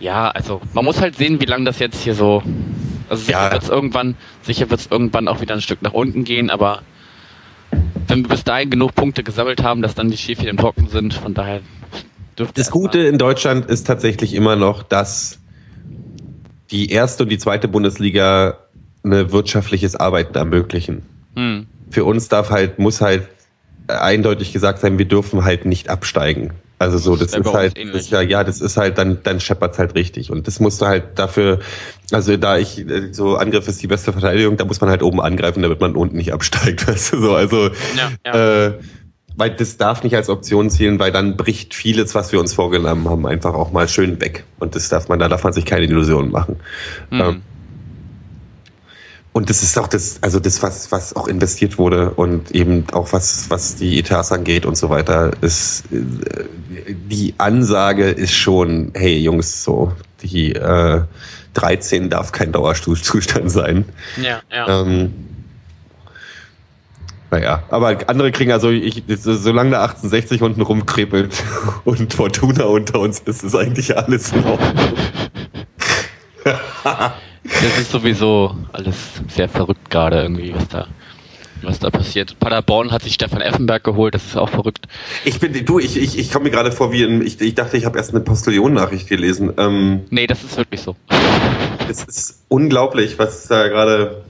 [0.00, 2.42] Ja, also man muss halt sehen, wie lange das jetzt hier so.
[3.08, 3.52] Also sicher Ja.
[3.52, 6.82] wird's irgendwann, sicher wird's irgendwann auch wieder ein Stück nach unten gehen, aber
[8.08, 11.34] wenn wir bis dahin genug Punkte gesammelt haben, dass dann die Schäfchen trocken sind, von
[11.34, 11.60] daher
[12.38, 15.38] dürfte Das Gute in Deutschland ist tatsächlich immer noch, dass
[16.70, 18.58] die erste und die zweite Bundesliga
[19.04, 21.02] eine wirtschaftliches Arbeiten ermöglichen.
[21.34, 21.66] Hm.
[21.90, 23.28] Für uns darf halt, muss halt
[23.86, 26.52] eindeutig gesagt sein, wir dürfen halt nicht absteigen.
[26.78, 29.40] Also so, das Das ist halt, das ist ja, ja, das ist halt, dann, dann
[29.40, 30.30] scheppert's halt richtig.
[30.30, 31.60] Und das musst du halt dafür,
[32.12, 35.20] also da ich, äh, so Angriff ist die beste Verteidigung, da muss man halt oben
[35.20, 38.66] angreifen, damit man unten nicht absteigt, weißt du, so, also, Ja, ja.
[38.66, 38.72] äh,
[39.36, 43.08] weil das darf nicht als Option zählen, weil dann bricht vieles, was wir uns vorgenommen
[43.08, 44.44] haben, einfach auch mal schön weg.
[44.58, 46.56] Und das darf man, da darf man sich keine Illusionen machen.
[47.10, 47.20] Hm.
[47.20, 47.42] ähm,
[49.36, 53.12] Und das ist auch das, also das, was, was auch investiert wurde und eben auch
[53.12, 56.46] was, was die Etats angeht und so weiter, ist, äh,
[56.88, 61.02] die Ansage ist schon, hey Jungs, so, die äh,
[61.52, 63.84] 13 darf kein Dauerzustand sein.
[64.16, 64.80] ja, ja.
[64.80, 65.12] Ähm,
[67.30, 71.44] naja, aber andere kriegen also, ich, so- solange der 1860 unten rumkrepelt
[71.84, 74.94] und Fortuna unter uns ist, ist eigentlich alles in Ordnung.
[77.48, 78.96] Das ist sowieso alles
[79.28, 80.86] sehr verrückt gerade irgendwie, was da,
[81.62, 82.38] was da passiert.
[82.38, 84.86] Paderborn hat sich Stefan Effenberg geholt, das ist auch verrückt.
[85.24, 87.76] Ich bin, du, ich, ich, ich komme mir gerade vor wie in, ich, ich dachte,
[87.76, 89.52] ich habe erst eine Postillon-Nachricht gelesen.
[89.58, 90.96] Ähm, Nee, das ist wirklich so.
[91.88, 94.22] es ist unglaublich, was da gerade.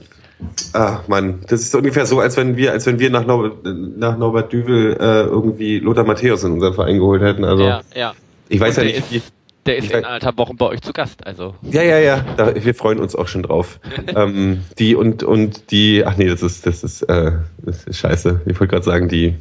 [0.73, 3.65] Ah, Mann, das ist ungefähr so, als wenn wir, als wenn wir nach, Norbert,
[3.97, 7.43] nach Norbert Düvel äh, irgendwie Lothar Matthäus in unseren Verein geholt hätten.
[7.43, 8.13] Also ja, ja.
[8.47, 9.11] ich weiß Und ja nicht.
[9.11, 9.33] wie- ist,
[9.67, 11.55] der ist in anderthalb Wochen bei euch zu Gast, also.
[11.61, 12.25] Ja, ja, ja.
[12.37, 13.79] Da, wir freuen uns auch schon drauf.
[14.15, 16.03] ähm, die und und die.
[16.05, 18.41] Ach nee, das ist das ist äh, das ist scheiße.
[18.45, 19.35] Ich wollte gerade sagen die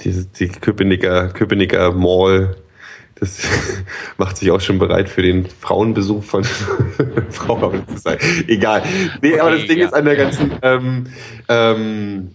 [0.00, 2.56] die die Köpenicker Köpenicker Mall.
[3.20, 3.40] Das
[4.16, 6.44] macht sich auch schon bereit für den Frauenbesuch von
[7.30, 7.56] Frau.
[7.56, 8.82] aber das ist halt- Egal.
[9.22, 9.86] Nee, aber Okay, das Ding ja.
[9.86, 10.52] ist an der ganzen.
[10.62, 11.06] Ähm,
[11.48, 12.30] ähm,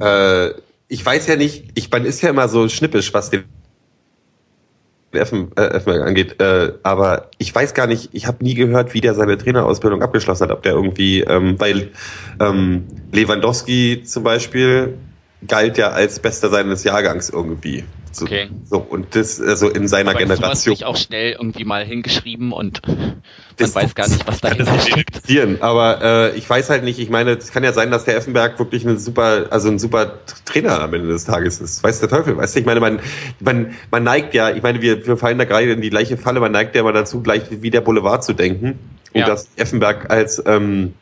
[0.00, 0.48] äh,
[0.88, 1.70] ich weiß ja nicht.
[1.74, 3.44] Ich man ist ja immer so schnippisch, was den
[5.12, 9.00] Effen, äh, Effenberg angeht, äh, aber ich weiß gar nicht, ich habe nie gehört, wie
[9.00, 11.90] der seine Trainerausbildung abgeschlossen hat, ob der irgendwie, ähm, weil
[12.40, 14.98] ähm, Lewandowski zum Beispiel
[15.46, 17.84] galt ja als Bester seines Jahrgangs irgendwie.
[18.14, 18.48] So, Okay.
[18.64, 20.74] so und das also in seiner Aber Generation.
[20.76, 23.22] sich auch schnell irgendwie mal hingeschrieben und man
[23.56, 25.62] Das- weiß gar nicht, was das nicht steckt.
[25.62, 28.58] aber äh, ich weiß halt nicht, ich meine, es kann ja sein, dass der Effenberg
[28.58, 31.82] wirklich ein super, also ein super Trainer am Ende des Tages ist.
[31.82, 32.60] Weiß der Teufel, weißt du?
[32.60, 33.00] Ich meine, man,
[33.40, 36.40] man, man neigt ja, ich meine, wir, wir fallen da gerade in die gleiche Falle,
[36.40, 38.78] man neigt ja mal dazu, gleich wie der Boulevard zu denken.
[39.14, 39.26] Und Ja.
[39.26, 40.94] dass Effenberg als ähm,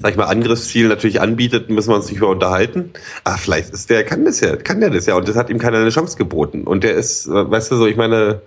[0.00, 2.92] sag ich mal, Angriffsziel natürlich anbietet, müssen wir uns nicht über unterhalten.
[3.24, 5.16] Ah, vielleicht ist der, kann das ja, kann der das ja.
[5.16, 6.64] Und das hat ihm keiner eine Chance geboten.
[6.64, 8.40] Und der ist, äh, weißt du, so, ich meine,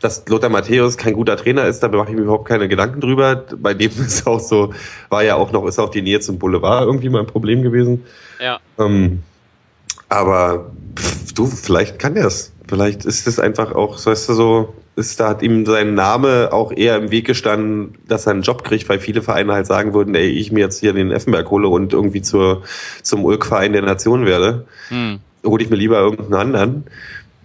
[0.00, 3.44] dass Lothar Matthäus kein guter Trainer ist, da mache ich mir überhaupt keine Gedanken drüber.
[3.56, 4.72] Bei dem ist auch so,
[5.08, 8.04] war ja auch noch, ist auch die Nähe zum Boulevard irgendwie mal ein Problem gewesen.
[8.40, 8.60] Ja.
[8.78, 9.22] Ähm,
[10.08, 12.52] aber pff, du, vielleicht kann er es.
[12.68, 16.50] Vielleicht ist es einfach auch, so weißt du, so, ist, da hat ihm sein Name
[16.52, 19.94] auch eher im Weg gestanden, dass er einen Job kriegt, weil viele Vereine halt sagen
[19.94, 22.62] würden, ey, ich mir jetzt hier den Effenberg hole und irgendwie zur,
[23.02, 25.20] zum Ulk-Verein der Nation werde, Hm.
[25.44, 26.84] hole ich mir lieber irgendeinen anderen.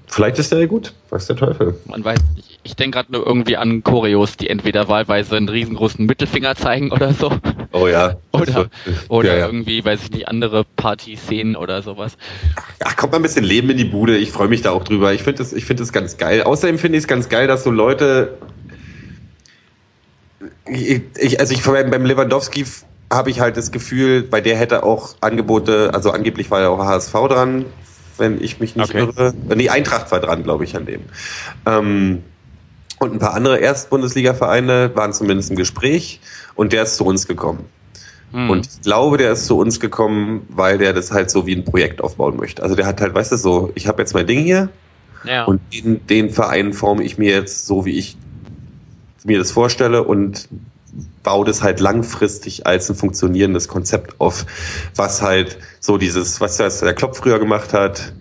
[0.10, 1.78] Vielleicht ist der ja gut, weiß der Teufel.
[1.86, 2.60] Man weiß nicht.
[2.64, 7.14] Ich denke gerade nur irgendwie an Choreos, die entweder wahlweise einen riesengroßen Mittelfinger zeigen oder
[7.14, 7.32] so.
[7.74, 8.16] Oh ja.
[8.32, 8.70] Oder,
[9.10, 9.46] oder ja, ja.
[9.48, 12.18] irgendwie, weiß ich nicht, andere Partyszenen oder sowas.
[12.84, 14.16] Ach, kommt mal ein bisschen Leben in die Bude.
[14.16, 15.12] Ich freue mich da auch drüber.
[15.12, 16.44] Ich finde das, ich das ganz geil.
[16.44, 18.38] Außerdem finde ich es ganz geil, dass so Leute.
[20.70, 22.66] Ich, ich, also ich beim Lewandowski
[23.12, 26.80] habe ich halt das Gefühl, bei der hätte auch Angebote, also angeblich war ja auch
[26.80, 27.66] HSV dran,
[28.18, 29.10] wenn ich mich nicht Okay.
[29.16, 29.34] irre.
[29.56, 31.02] Nee, Eintracht war dran, glaube ich, an dem.
[31.66, 32.24] Ähm,
[33.00, 36.20] und ein paar andere Erst-Bundesliga-Vereine waren zumindest im Gespräch
[36.56, 37.66] und der ist zu uns gekommen.
[38.32, 38.50] Hm.
[38.50, 41.64] Und ich glaube, der ist zu uns gekommen, weil der das halt so wie ein
[41.64, 42.64] Projekt aufbauen möchte.
[42.64, 44.70] Also der hat halt, weißt du, so, ich habe jetzt mein Ding hier
[45.24, 45.46] ja.
[45.46, 48.18] und den, den Verein forme ich mir jetzt so, wie ich
[49.24, 50.48] mir das vorstelle und
[51.28, 54.46] baue das halt langfristig als ein funktionierendes Konzept auf,
[54.96, 58.14] was halt so dieses, was das der Klopp früher gemacht hat,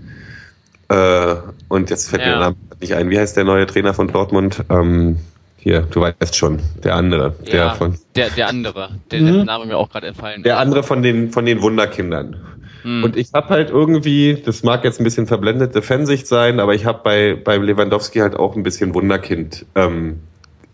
[0.89, 1.37] äh,
[1.69, 2.39] und jetzt fällt mir Ja.
[2.39, 4.65] der Name nicht ein, wie heißt der neue Trainer von Dortmund?
[4.71, 5.19] Ähm,
[5.57, 9.27] hier, du weißt schon, der andere, der ja, von der, der andere, der, Mhm.
[9.27, 12.37] dessen Name mir auch gerade entfallen der andere von den von den Wunderkindern.
[12.83, 13.05] Hm.
[13.05, 16.85] Und ich habe halt irgendwie, das mag jetzt ein bisschen verblendete Fansicht sein, aber ich
[16.85, 20.21] habe bei beim Lewandowski halt auch ein bisschen Wunderkind ähm,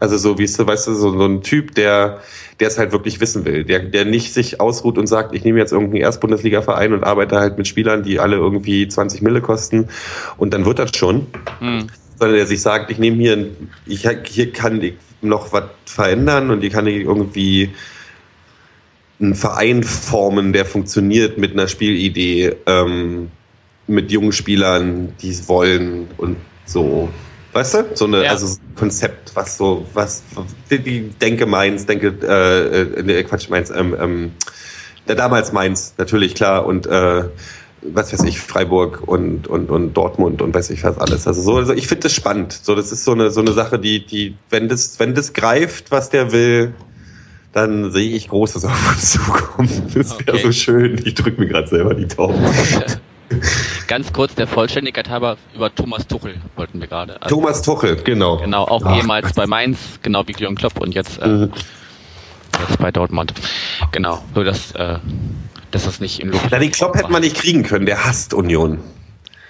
[0.03, 2.23] Also so, wie du, weißt du, so, so ein Typ, der,
[2.59, 5.61] der es halt wirklich wissen will, der, der nicht sich ausruht und sagt, ich nehme
[5.61, 9.91] jetzt irgendeinen Erstbundesliga-Verein und arbeite halt mit Spielern, die alle irgendwie 20 Mille kosten
[10.39, 11.29] und dann wird das schon.
[11.61, 11.87] Hm.
[12.19, 13.51] Sondern der sich sagt, ich nehme hier,
[13.87, 17.71] ich, hier kann ich noch was verändern und hier kann ich irgendwie
[19.21, 23.31] einen Verein formen, der funktioniert mit einer Spielidee, ähm,
[23.87, 27.09] mit jungen Spielern, die es wollen und so.
[27.53, 27.85] Weißt du?
[27.95, 28.31] So eine, ja.
[28.31, 30.23] also Konzept, was so, was,
[30.71, 34.33] die Denke Mainz, denke, äh, äh, Quatsch, Mainz, ähm, ähm,
[35.07, 37.25] der damals Mainz, natürlich, klar, und äh,
[37.83, 41.27] was weiß ich, Freiburg und, und, und Dortmund und weiß ich was alles.
[41.27, 42.53] Also so, also ich finde das spannend.
[42.53, 45.91] So, das ist so eine, so eine Sache, die, die, wenn das, wenn das greift,
[45.91, 46.75] was der will,
[47.53, 49.69] dann sehe ich Großes auf uns zukommen.
[49.95, 50.43] Das wäre okay.
[50.43, 51.03] so schön.
[51.05, 52.41] Ich drücke mir gerade selber die Tauben.
[53.93, 57.21] Ganz kurz der Vollständigkeit halber über Thomas Tuchel wollten wir gerade.
[57.21, 58.39] Also, Thomas Tuchel, genau.
[58.39, 59.35] Genau, auch Ach, ehemals Gott.
[59.35, 61.53] bei Mainz, genau wie Jürgen Klopp und jetzt, äh, mhm.
[62.59, 63.35] jetzt bei Dortmund.
[63.91, 64.99] Genau, nur dass, äh,
[65.73, 66.47] dass das nicht im Luft.
[66.51, 68.79] Na, den Klopp hätte man nicht kriegen können, der hasst Union.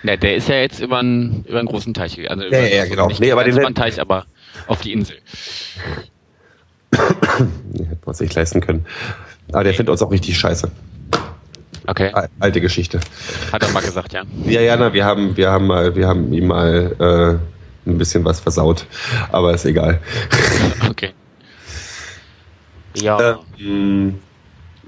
[0.03, 2.43] Ja, der ist ja jetzt über einen, über einen großen Teich gegangen.
[2.43, 3.07] Also ja, ja, genau.
[3.07, 4.27] Nicht nee, aber den über einen Teich, aber
[4.67, 5.19] auf die Insel.
[6.93, 8.87] Hätte man sich leisten können.
[9.53, 10.69] Aber der findet uns auch richtig scheiße.
[11.87, 12.13] Okay.
[12.39, 13.01] Alte Geschichte.
[13.53, 14.23] Hat er mal gesagt, ja.
[14.45, 17.41] Ja, ja, na, wir haben, wir haben mal, wir haben ihm mal
[17.87, 18.87] äh, ein bisschen was versaut,
[19.31, 20.01] aber ist egal.
[20.89, 21.11] Okay.
[22.95, 23.41] Ja.
[23.59, 24.19] Ähm,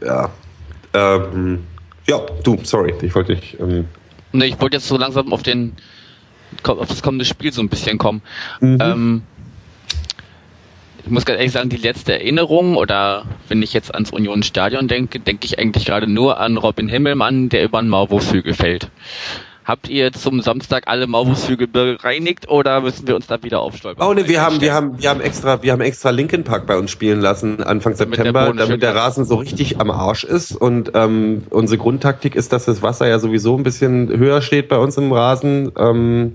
[0.04, 0.30] ja.
[0.92, 1.64] Ähm,
[2.06, 3.58] ja, du, sorry, ich wollte dich.
[3.58, 3.86] Ähm,
[4.32, 5.74] ne, ich wollte jetzt so langsam auf den
[6.62, 8.22] auf das kommende Spiel so ein bisschen kommen.
[8.60, 8.78] Mhm.
[8.80, 9.22] Ähm,
[11.04, 14.88] ich muss ganz ehrlich sagen, die letzte Erinnerung oder wenn ich jetzt ans Union Stadion
[14.88, 18.88] denke, denke ich eigentlich gerade nur an Robin Himmelmann, der über den Maulwurfshügel fällt.
[19.64, 24.06] Habt ihr zum Samstag alle Maulwurfshügel bereinigt oder müssen wir uns da wieder aufstolpern?
[24.06, 26.76] Oh ne, wir haben, wir haben, wir haben extra, wir haben extra Linkin Park bei
[26.76, 30.92] uns spielen lassen Anfang September, der damit der Rasen so richtig am Arsch ist und
[30.94, 34.98] ähm, unsere Grundtaktik ist, dass das Wasser ja sowieso ein bisschen höher steht bei uns
[34.98, 35.72] im Rasen.
[35.78, 36.34] Ähm,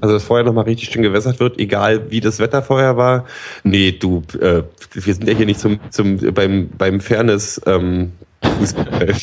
[0.00, 3.26] also dass vorher nochmal richtig schön gewässert wird, egal wie das Wetter vorher war.
[3.62, 8.12] Nee, du, äh, wir sind ja hier nicht zum, zum beim, beim Fairness ähm,
[8.58, 9.14] Fußball.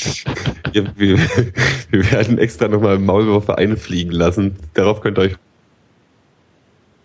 [0.72, 1.18] wir, wir,
[1.90, 4.56] wir werden extra nochmal Maulwürfe einfliegen lassen.
[4.74, 5.36] Darauf könnt ihr euch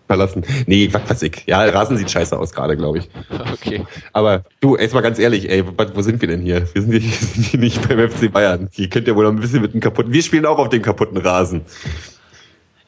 [0.07, 0.43] verlassen.
[0.65, 0.89] Nee,
[1.21, 1.43] ich.
[1.45, 3.09] Ja, Rasen sieht scheiße aus gerade, glaube ich.
[3.53, 3.85] Okay.
[4.13, 6.67] Aber du, jetzt mal ganz ehrlich, ey, wo sind wir denn hier?
[6.73, 8.69] Wir sind hier nicht beim FC Bayern.
[8.71, 10.13] Hier könnt ihr wohl noch ein bisschen mit dem kaputten.
[10.13, 11.61] Wir spielen auch auf dem kaputten Rasen.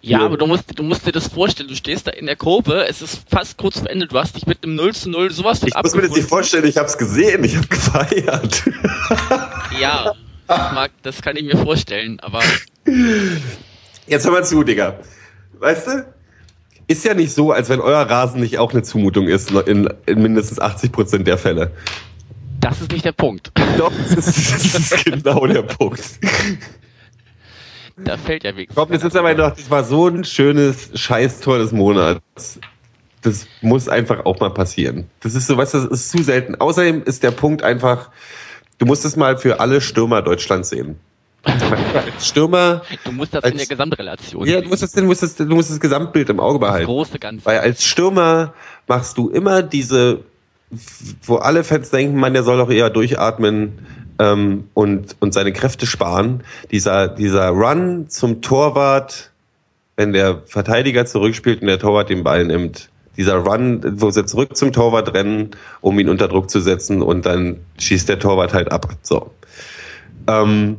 [0.02, 2.88] Ja, aber du musst, du musst dir das vorstellen, du stehst da in der Kurve,
[2.88, 5.62] es ist fast kurz vor Ende, du hast dich mit einem 0 zu 0 sowas
[5.66, 8.64] Ich muss mir das nicht vorstellen, ich hab's gesehen, ich hab gefeiert.
[9.80, 10.14] Ja,
[10.48, 12.42] das, mag, das kann ich mir vorstellen, aber...
[14.08, 15.00] Jetzt hör mal zu, Digga.
[15.60, 16.06] Weißt du,
[16.88, 20.22] ist ja nicht so, als wenn euer Rasen nicht auch eine Zumutung ist, in, in
[20.22, 21.72] mindestens 80 Prozent der Fälle.
[22.60, 23.52] Das ist nicht der Punkt.
[23.78, 26.02] Doch, das ist, das ist genau der Punkt.
[28.06, 28.76] Da fällt ja wenigstens.
[28.76, 32.60] Komm, das ist aber doch, das war so ein schönes Scheißtor des Monats.
[33.22, 35.10] Das muss einfach auch mal passieren.
[35.20, 36.56] Das ist so, du, das ist zu selten.
[36.56, 38.10] Außerdem ist der Punkt einfach,
[38.78, 40.98] du musst es mal für alle Stürmer Deutschlands sehen.
[41.44, 42.82] Als Stürmer.
[43.06, 44.48] Du musst das als, in der Gesamtrelation.
[44.48, 46.86] Ja, du musst, das, du, musst das, du musst das Gesamtbild im Auge behalten.
[46.86, 47.46] Das große Ganze.
[47.46, 48.54] Weil als Stürmer
[48.88, 50.22] machst du immer diese,
[51.24, 53.80] wo alle Fans denken, man, der soll doch eher durchatmen,
[54.20, 56.44] ähm, und, und seine Kräfte sparen.
[56.72, 59.32] Dieser, dieser Run zum Torwart,
[59.96, 64.56] wenn der Verteidiger zurückspielt und der Torwart den Ball nimmt, dieser Run, wo sie zurück
[64.56, 65.52] zum Torwart rennen,
[65.82, 68.88] um ihn unter Druck zu setzen und dann schießt der Torwart halt ab.
[69.02, 69.32] So.
[70.28, 70.78] Ähm,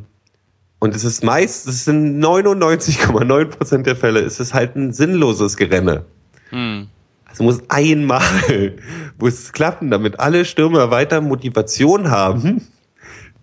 [0.79, 5.57] und es ist meist, es sind 99,9 Prozent der Fälle, es ist halt ein sinnloses
[5.57, 6.05] Gerenne.
[6.49, 6.87] Hm.
[7.25, 8.23] Also muss einmal,
[9.19, 12.67] muss es klappen, damit alle Stürmer weiter Motivation haben,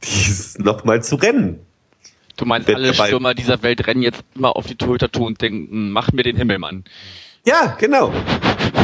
[0.03, 1.61] dies nochmal zu rennen.
[2.37, 5.91] Du meinst, alle Stürmer dieser Welt rennen jetzt immer auf die Torhüter zu und denken,
[5.91, 6.85] mach mir den Himmelmann.
[7.45, 8.13] Ja, genau.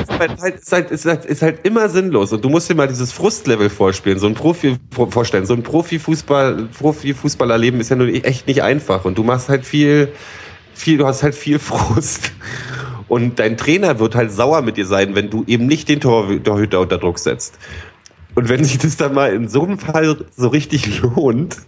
[0.03, 2.33] Ist halt, ist, halt, ist, halt, ist halt immer sinnlos.
[2.33, 5.47] Und du musst dir mal dieses Frustlevel vorspielen, so ein Profi vorstellen.
[5.47, 9.05] So ein Profifußball, Profifußballerleben ist ja nur echt nicht einfach.
[9.05, 10.13] Und du machst halt viel,
[10.75, 12.33] viel, du hast halt viel Frust.
[13.07, 16.81] Und dein Trainer wird halt sauer mit dir sein, wenn du eben nicht den Torhüter
[16.81, 17.59] unter Druck setzt.
[18.35, 21.59] Und wenn sich das dann mal in so einem Fall so richtig lohnt,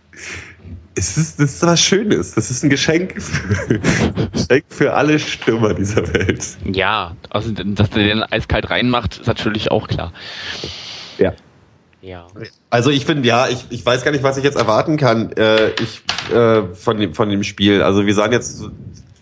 [0.97, 2.35] ist es das ist was Schönes.
[2.35, 3.79] Das ist ein Geschenk für,
[4.33, 6.57] Geschenk für alle Stürmer dieser Welt.
[6.65, 10.13] Ja, also dass der den eiskalt reinmacht, ist natürlich auch klar.
[11.19, 11.33] Ja.
[12.01, 12.27] Ja.
[12.71, 15.71] Also ich finde, ja, ich, ich weiß gar nicht, was ich jetzt erwarten kann äh,
[15.71, 16.03] ich,
[16.33, 17.83] äh, von, dem, von dem Spiel.
[17.83, 18.63] Also wir sahen jetzt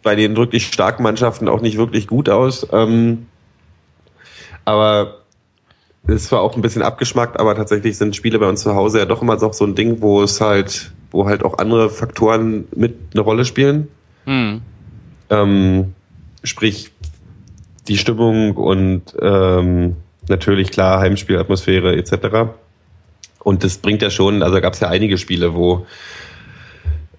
[0.03, 2.67] bei den wirklich starken Mannschaften auch nicht wirklich gut aus.
[2.73, 3.27] Ähm,
[4.65, 5.24] aber
[6.07, 9.05] ist zwar auch ein bisschen abgeschmackt, aber tatsächlich sind Spiele bei uns zu Hause ja
[9.05, 13.23] doch immer so ein Ding, wo es halt, wo halt auch andere Faktoren mit eine
[13.23, 13.89] Rolle spielen.
[14.25, 14.61] Hm.
[15.31, 15.95] Ähm,
[16.43, 16.93] sprich,
[17.89, 19.97] die Stimmung und ähm,
[20.29, 22.51] natürlich klar Heimspielatmosphäre etc.
[23.41, 25.87] Und das bringt ja schon, also gab es ja einige Spiele, wo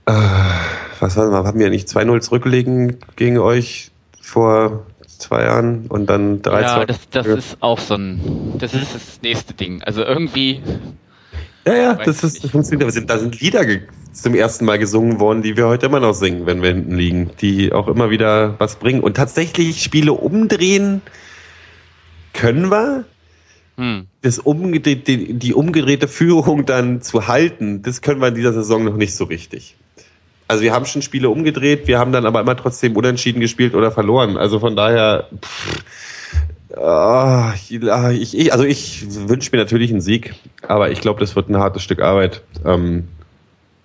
[0.06, 0.12] äh,
[1.00, 4.86] was war haben wir nicht 2-0 zurückgelegen gegen euch vor
[5.18, 9.22] zwei Jahren und dann drei Ja, das, das ist auch so ein, das ist das
[9.22, 9.82] nächste Ding.
[9.84, 10.62] Also irgendwie.
[11.66, 13.10] Ja, ja, das ist, das funktioniert.
[13.10, 13.66] Da sind Lieder
[14.14, 17.32] zum ersten Mal gesungen worden, die wir heute immer noch singen, wenn wir hinten liegen,
[17.42, 19.02] die auch immer wieder was bringen.
[19.02, 21.02] Und tatsächlich Spiele umdrehen
[22.34, 23.06] können wir.
[23.78, 24.08] Hm.
[24.22, 28.86] Das umgedreh, die, die umgedrehte Führung dann zu halten, das können wir in dieser Saison
[28.86, 29.76] noch nicht so richtig.
[30.48, 33.92] Also wir haben schon Spiele umgedreht, wir haben dann aber immer trotzdem unentschieden gespielt oder
[33.92, 34.38] verloren.
[34.38, 35.84] Also von daher, pff,
[36.78, 37.52] oh,
[38.12, 40.36] ich, ich, also ich wünsche mir natürlich einen Sieg,
[40.68, 42.42] aber ich glaube, das wird ein hartes Stück Arbeit.
[42.64, 43.08] Ähm,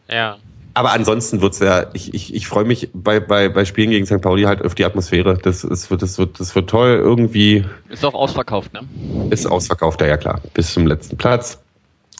[0.08, 0.36] ja.
[0.74, 4.20] Aber ansonsten wird's ja, ich, ich, ich freue mich bei, bei, bei Spielen gegen St.
[4.20, 5.36] Pauli halt auf die Atmosphäre.
[5.36, 7.64] Das, das, wird, das, wird, das wird toll irgendwie.
[7.88, 8.80] Ist auch ausverkauft, ne?
[9.30, 10.40] Ist ausverkauft, ja, ja klar.
[10.54, 11.60] Bis zum letzten Platz.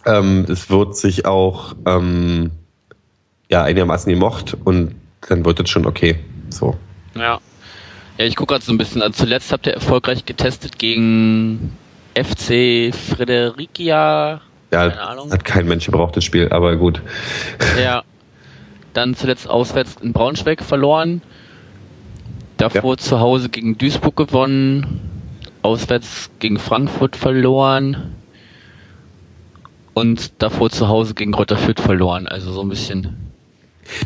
[0.04, 2.50] Ähm, es wird sich auch ähm,
[3.50, 4.94] ja einigermaßen gemocht und
[5.28, 6.16] dann wird es schon okay.
[6.48, 6.76] So.
[7.14, 7.40] Ja.
[8.16, 9.02] Ja, ich gucke gerade so ein bisschen.
[9.02, 11.76] Also zuletzt habt ihr erfolgreich getestet gegen
[12.14, 14.40] FC Fredericia.
[14.72, 17.02] Ja, hat kein Mensch gebraucht das Spiel, aber gut.
[17.82, 18.02] Ja.
[18.92, 21.22] Dann zuletzt auswärts in Braunschweig verloren.
[22.56, 22.98] Davor ja.
[22.98, 25.00] zu Hause gegen Duisburg gewonnen.
[25.62, 28.16] Auswärts gegen Frankfurt verloren.
[29.94, 32.26] Und davor zu Hause gegen Rotter Fürth verloren.
[32.26, 33.29] Also so ein bisschen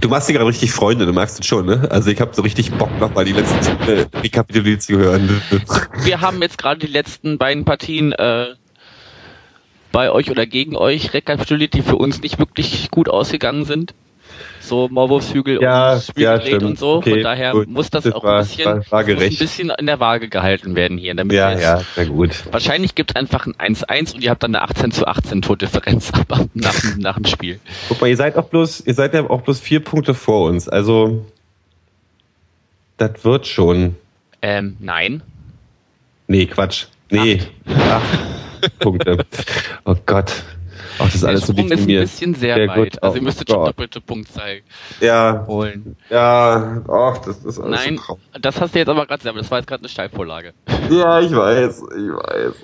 [0.01, 1.89] Du machst dir gerade richtig Freunde, du merkst es schon, ne?
[1.91, 3.57] Also ich habe so richtig Bock nochmal die letzten
[3.89, 5.41] äh, Rekapituliert zu hören.
[6.05, 8.55] Wir haben jetzt gerade die letzten beiden Partien äh,
[9.93, 13.95] bei euch oder gegen euch rekapituliert, die für uns nicht wirklich gut ausgegangen sind
[14.61, 16.95] so Maulwurfshügel ja, und Spielgerät ja, und so.
[16.95, 17.69] Okay, Von daher gut.
[17.69, 20.75] muss das, das auch war, ein, bisschen, war, war ein bisschen in der Waage gehalten
[20.75, 21.15] werden hier.
[21.15, 22.45] Damit ja, ja, sehr gut.
[22.51, 26.13] Wahrscheinlich gibt es einfach ein 1-1 und ihr habt dann eine 18 zu 18 Tordifferenz
[26.55, 27.61] nach, nach dem Spiel.
[27.89, 30.69] Guck mal, ihr seid auch bloß, ihr seid ja auch bloß vier Punkte vor uns.
[30.69, 31.25] Also
[32.97, 33.97] das wird schon.
[34.43, 35.23] Ähm, nein.
[36.27, 36.87] Nee, Quatsch.
[37.11, 37.41] Nee.
[37.67, 38.19] Acht,
[38.63, 39.19] Acht Punkte.
[39.85, 40.33] Oh Gott.
[40.99, 42.93] Ach, das ist alles so wie ist ein bisschen sehr, sehr weit.
[42.93, 43.03] Gut.
[43.03, 44.61] Also ihr müsstet oh schon doppelte Punktzahl
[45.01, 45.45] ja.
[45.47, 45.97] holen.
[46.11, 49.39] Ja, ach, das ist alles Nein, so das hast du jetzt aber gerade selber.
[49.41, 50.53] Das war jetzt gerade eine Steilvorlage.
[50.91, 52.55] Ja, ich weiß, ich weiß.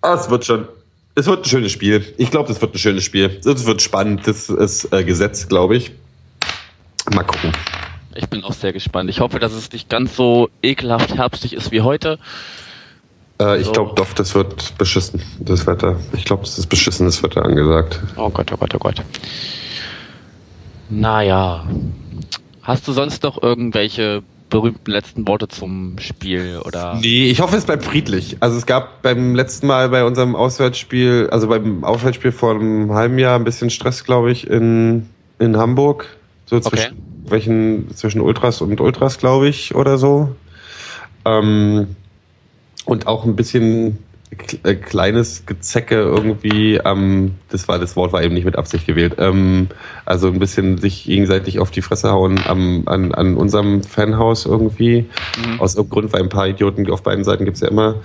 [0.00, 0.66] Ah, es wird schon.
[1.14, 2.04] Es wird ein schönes Spiel.
[2.18, 3.40] Ich glaube, das wird ein schönes Spiel.
[3.44, 4.26] Das wird spannend.
[4.26, 5.92] Das ist äh, gesetzt, glaube ich.
[7.14, 7.52] Mal gucken.
[8.14, 9.10] Ich bin auch sehr gespannt.
[9.10, 12.18] Ich hoffe, dass es nicht ganz so ekelhaft herbstig ist wie heute.
[13.40, 13.72] Äh, ich so.
[13.72, 15.96] glaube doch, das wird beschissen, das Wetter.
[16.12, 18.00] Ich glaube, es ist beschissenes Wetter angesagt.
[18.16, 19.02] Oh Gott, oh Gott, oh Gott.
[20.90, 21.64] Naja.
[22.62, 26.98] Hast du sonst noch irgendwelche berühmten letzten Worte zum Spiel oder?
[27.00, 28.36] Nee, ich hoffe, es bleibt friedlich.
[28.40, 33.18] Also es gab beim letzten Mal bei unserem Auswärtsspiel, also beim Auswärtsspiel vor einem halben
[33.18, 35.08] Jahr ein bisschen Stress, glaube ich, in,
[35.38, 36.06] in Hamburg.
[36.44, 36.68] So okay.
[36.68, 40.36] zwischen welchen, zwischen Ultras und Ultras, glaube ich, oder so.
[41.24, 41.96] Ähm,
[42.84, 43.98] und auch ein bisschen
[44.62, 49.16] äh, kleines Gezecke irgendwie, ähm, das war das Wort war eben nicht mit Absicht gewählt,
[49.18, 49.68] ähm,
[50.06, 55.06] also ein bisschen sich gegenseitig auf die Fresse hauen am, an, an unserem Fanhaus irgendwie.
[55.36, 55.60] Mhm.
[55.60, 57.96] Aus irgendeinem Grund, weil ein paar Idioten auf beiden Seiten gibt's ja immer.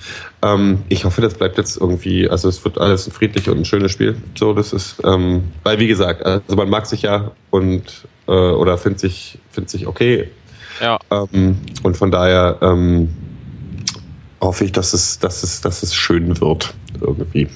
[0.42, 3.66] Ähm, ich hoffe, das bleibt jetzt irgendwie, also es wird alles ein friedliches und ein
[3.66, 4.18] schönes Spiel.
[4.36, 8.78] So, das ist, ähm, weil wie gesagt, also man mag sich ja und äh, oder
[8.78, 10.28] findet sich, findet sich okay.
[10.82, 11.00] Ja.
[11.10, 13.10] Ähm, und von daher, ähm,
[14.48, 17.48] hoffe ich, dass es, dass es, dass es schön wird irgendwie.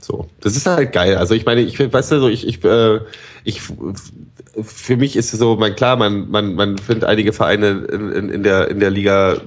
[0.00, 1.16] So, das ist halt geil.
[1.16, 3.00] Also ich meine, ich weißt du so, ich, ich, äh,
[3.44, 8.12] ich für mich ist es so, man klar, man, man, man findet einige Vereine in,
[8.12, 9.42] in, in der in der Liga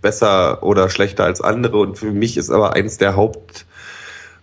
[0.00, 3.66] besser oder schlechter als andere und für mich ist aber eins der Haupt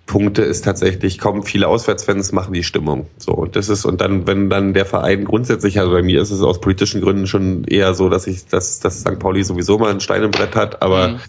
[0.10, 3.06] Punkte ist tatsächlich, kommen viele Auswärtsfans machen die Stimmung.
[3.20, 6.32] So, und das ist, und dann, wenn dann der Verein grundsätzlich, also bei mir ist
[6.32, 9.20] es aus politischen Gründen schon eher so, dass ich, dass, dass St.
[9.20, 11.20] Pauli sowieso mal ein Stein im Brett hat, aber mhm.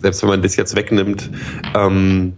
[0.00, 1.28] selbst wenn man das jetzt wegnimmt,
[1.74, 2.34] ähm,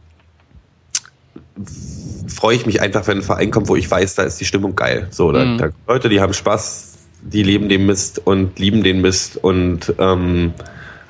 [2.28, 4.74] freue ich mich einfach, wenn ein Verein kommt, wo ich weiß, da ist die Stimmung
[4.74, 5.06] geil.
[5.10, 5.58] So, da, mhm.
[5.58, 10.54] da Leute, die haben Spaß, die leben den Mist und lieben den Mist und ähm,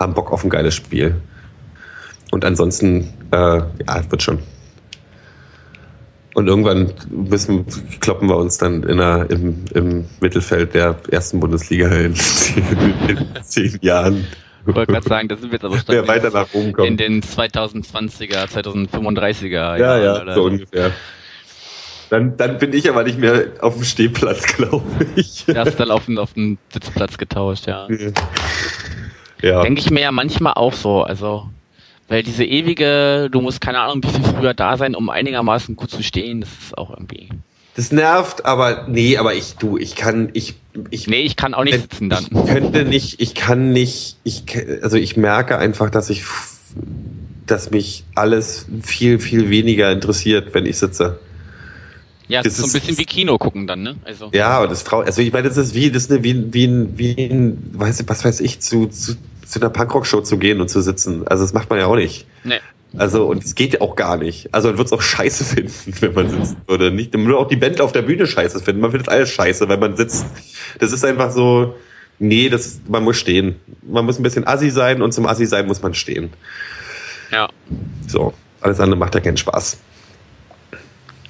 [0.00, 1.14] haben Bock auf ein geiles Spiel.
[2.32, 4.40] Und ansonsten, äh, ja, wird schon.
[6.34, 7.66] Und irgendwann müssen,
[8.00, 12.14] kloppen wir uns dann in der, im, im Mittelfeld der ersten Bundesliga in,
[13.08, 14.26] in zehn Jahren.
[14.66, 16.86] Ich wollte gerade sagen, das sind wir jetzt aber Wer weiter nach oben kommt.
[16.86, 20.92] in den 2020er, 2035er Ja, ja, oder so ungefähr.
[22.10, 24.84] Dann, dann bin ich aber nicht mehr auf dem Stehplatz, glaube
[25.16, 25.44] ich.
[25.46, 27.88] Du hast dann auf den, auf den Sitzplatz getauscht, ja.
[29.42, 29.62] Ja.
[29.62, 31.48] Denke ich mir ja manchmal auch so, also,
[32.10, 35.90] weil diese ewige, du musst keine Ahnung, wie viel früher da sein, um einigermaßen gut
[35.92, 37.28] zu stehen, das ist auch irgendwie.
[37.76, 40.54] Das nervt, aber nee, aber ich, du, ich kann, ich,
[40.90, 42.24] ich, Nee, ich kann auch nicht sitzen dann.
[42.24, 44.42] ich könnte nicht, ich kann nicht, ich,
[44.82, 46.24] also ich merke einfach, dass ich,
[47.46, 51.20] dass mich alles viel, viel weniger interessiert, wenn ich sitze.
[52.30, 53.96] Ja, das ist so ein ist- bisschen wie Kino gucken dann, ne?
[54.04, 54.30] Also.
[54.32, 56.64] Ja, aber das Frau, also ich meine, das ist wie, das ist eine, wie, wie,
[56.66, 59.16] ein- wie, ein, weiß, was weiß ich, zu, zu,
[59.46, 61.26] zu einer Punkrock-Show zu gehen und zu sitzen.
[61.26, 62.26] Also das macht man ja auch nicht.
[62.44, 62.60] Nee.
[62.96, 64.52] Also, und es geht ja auch gar nicht.
[64.52, 66.90] Also, man wird es auch scheiße finden, wenn man sitzen würde.
[66.90, 68.80] Nicht, man würde auch die Band auf der Bühne scheiße finden.
[68.80, 70.24] Man findet alles scheiße, wenn man sitzt.
[70.80, 71.74] Das ist einfach so,
[72.18, 73.54] nee, das, man muss stehen.
[73.82, 76.30] Man muss ein bisschen assi sein und zum assi sein muss man stehen.
[77.30, 77.48] Ja.
[78.08, 78.34] So.
[78.60, 79.78] Alles andere macht ja keinen Spaß.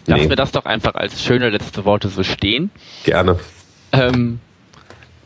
[0.07, 0.27] Lass Nee.
[0.29, 2.71] mir das doch einfach als schöne letzte Worte so stehen.
[3.05, 3.37] Gerne.
[3.93, 4.41] Ähm,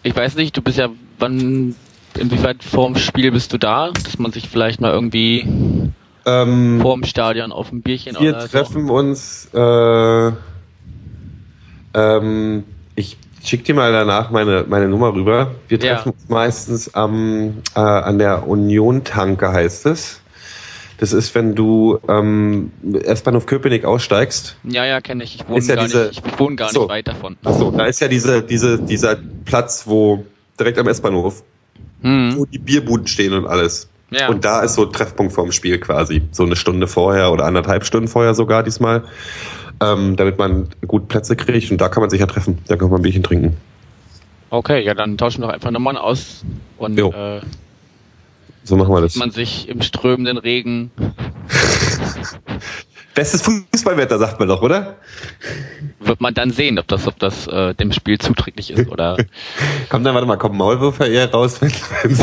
[0.03, 1.75] ich weiß nicht, du bist ja, wann,
[2.19, 5.47] inwieweit vorm Spiel bist du da, dass man sich vielleicht mal irgendwie
[6.27, 10.33] Ähm, vorm Stadion auf ein Bierchen wir oder treffen uns, äh,
[11.95, 12.65] ähm,
[12.97, 15.55] ich schick dir mal danach meine, meine Nummer rüber.
[15.69, 15.95] Wir Ja.
[15.97, 20.21] treffen uns meistens am, äh, an der Union-Tanke, heißt es.
[20.99, 22.71] Das ist, wenn du ähm,
[23.03, 24.57] S-Bahnhof Köpenick aussteigst.
[24.65, 25.37] Ja, ja, kenne ich.
[25.41, 26.81] Ich wohne ja gar, diese- nicht, ich wohne gar So.
[26.83, 27.37] nicht weit davon.
[27.45, 30.25] Achso, da ist ja diese, diese, dieser Platz, wo
[30.59, 31.43] direkt am S-Bahnhof,
[32.03, 32.35] Hm.
[32.37, 33.89] wo die Bierbuden stehen und alles.
[34.11, 34.29] Ja.
[34.29, 36.23] Und da ist so Treffpunkt vorm Spiel quasi.
[36.31, 39.03] So eine Stunde vorher oder anderthalb Stunden vorher sogar diesmal.
[39.83, 41.73] Ähm, damit man gut Plätze kriegt.
[41.73, 42.59] Und da kann man sich ja treffen.
[42.69, 43.57] Da kann man ein Bierchen trinken.
[44.51, 46.45] Okay, ja, dann tauschen wir doch einfach Nummern aus
[46.79, 47.41] und äh,
[48.65, 49.15] So machen wir das.
[49.17, 50.91] man sich im strömenden Regen.
[53.15, 54.97] Bestes Fußballwetter, sagt man doch, oder?
[56.01, 59.17] Wird man dann sehen, ob das, ob das äh, dem Spiel zuträglich ist oder.
[59.89, 62.21] Komm, dann warte mal, kommt Maulwürfer eher raus, wenn es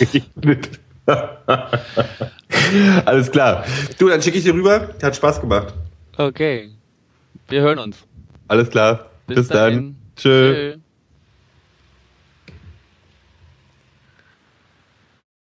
[0.00, 0.80] regnet.
[3.04, 3.64] Alles klar.
[3.98, 4.94] Du, dann schicke ich dir rüber.
[5.02, 5.74] Hat Spaß gemacht.
[6.16, 6.70] Okay.
[7.48, 7.98] Wir hören uns.
[8.46, 9.10] Alles klar.
[9.26, 9.96] Bis Bis, dann.
[10.16, 10.72] Tschö.
[10.72, 10.77] Tschö.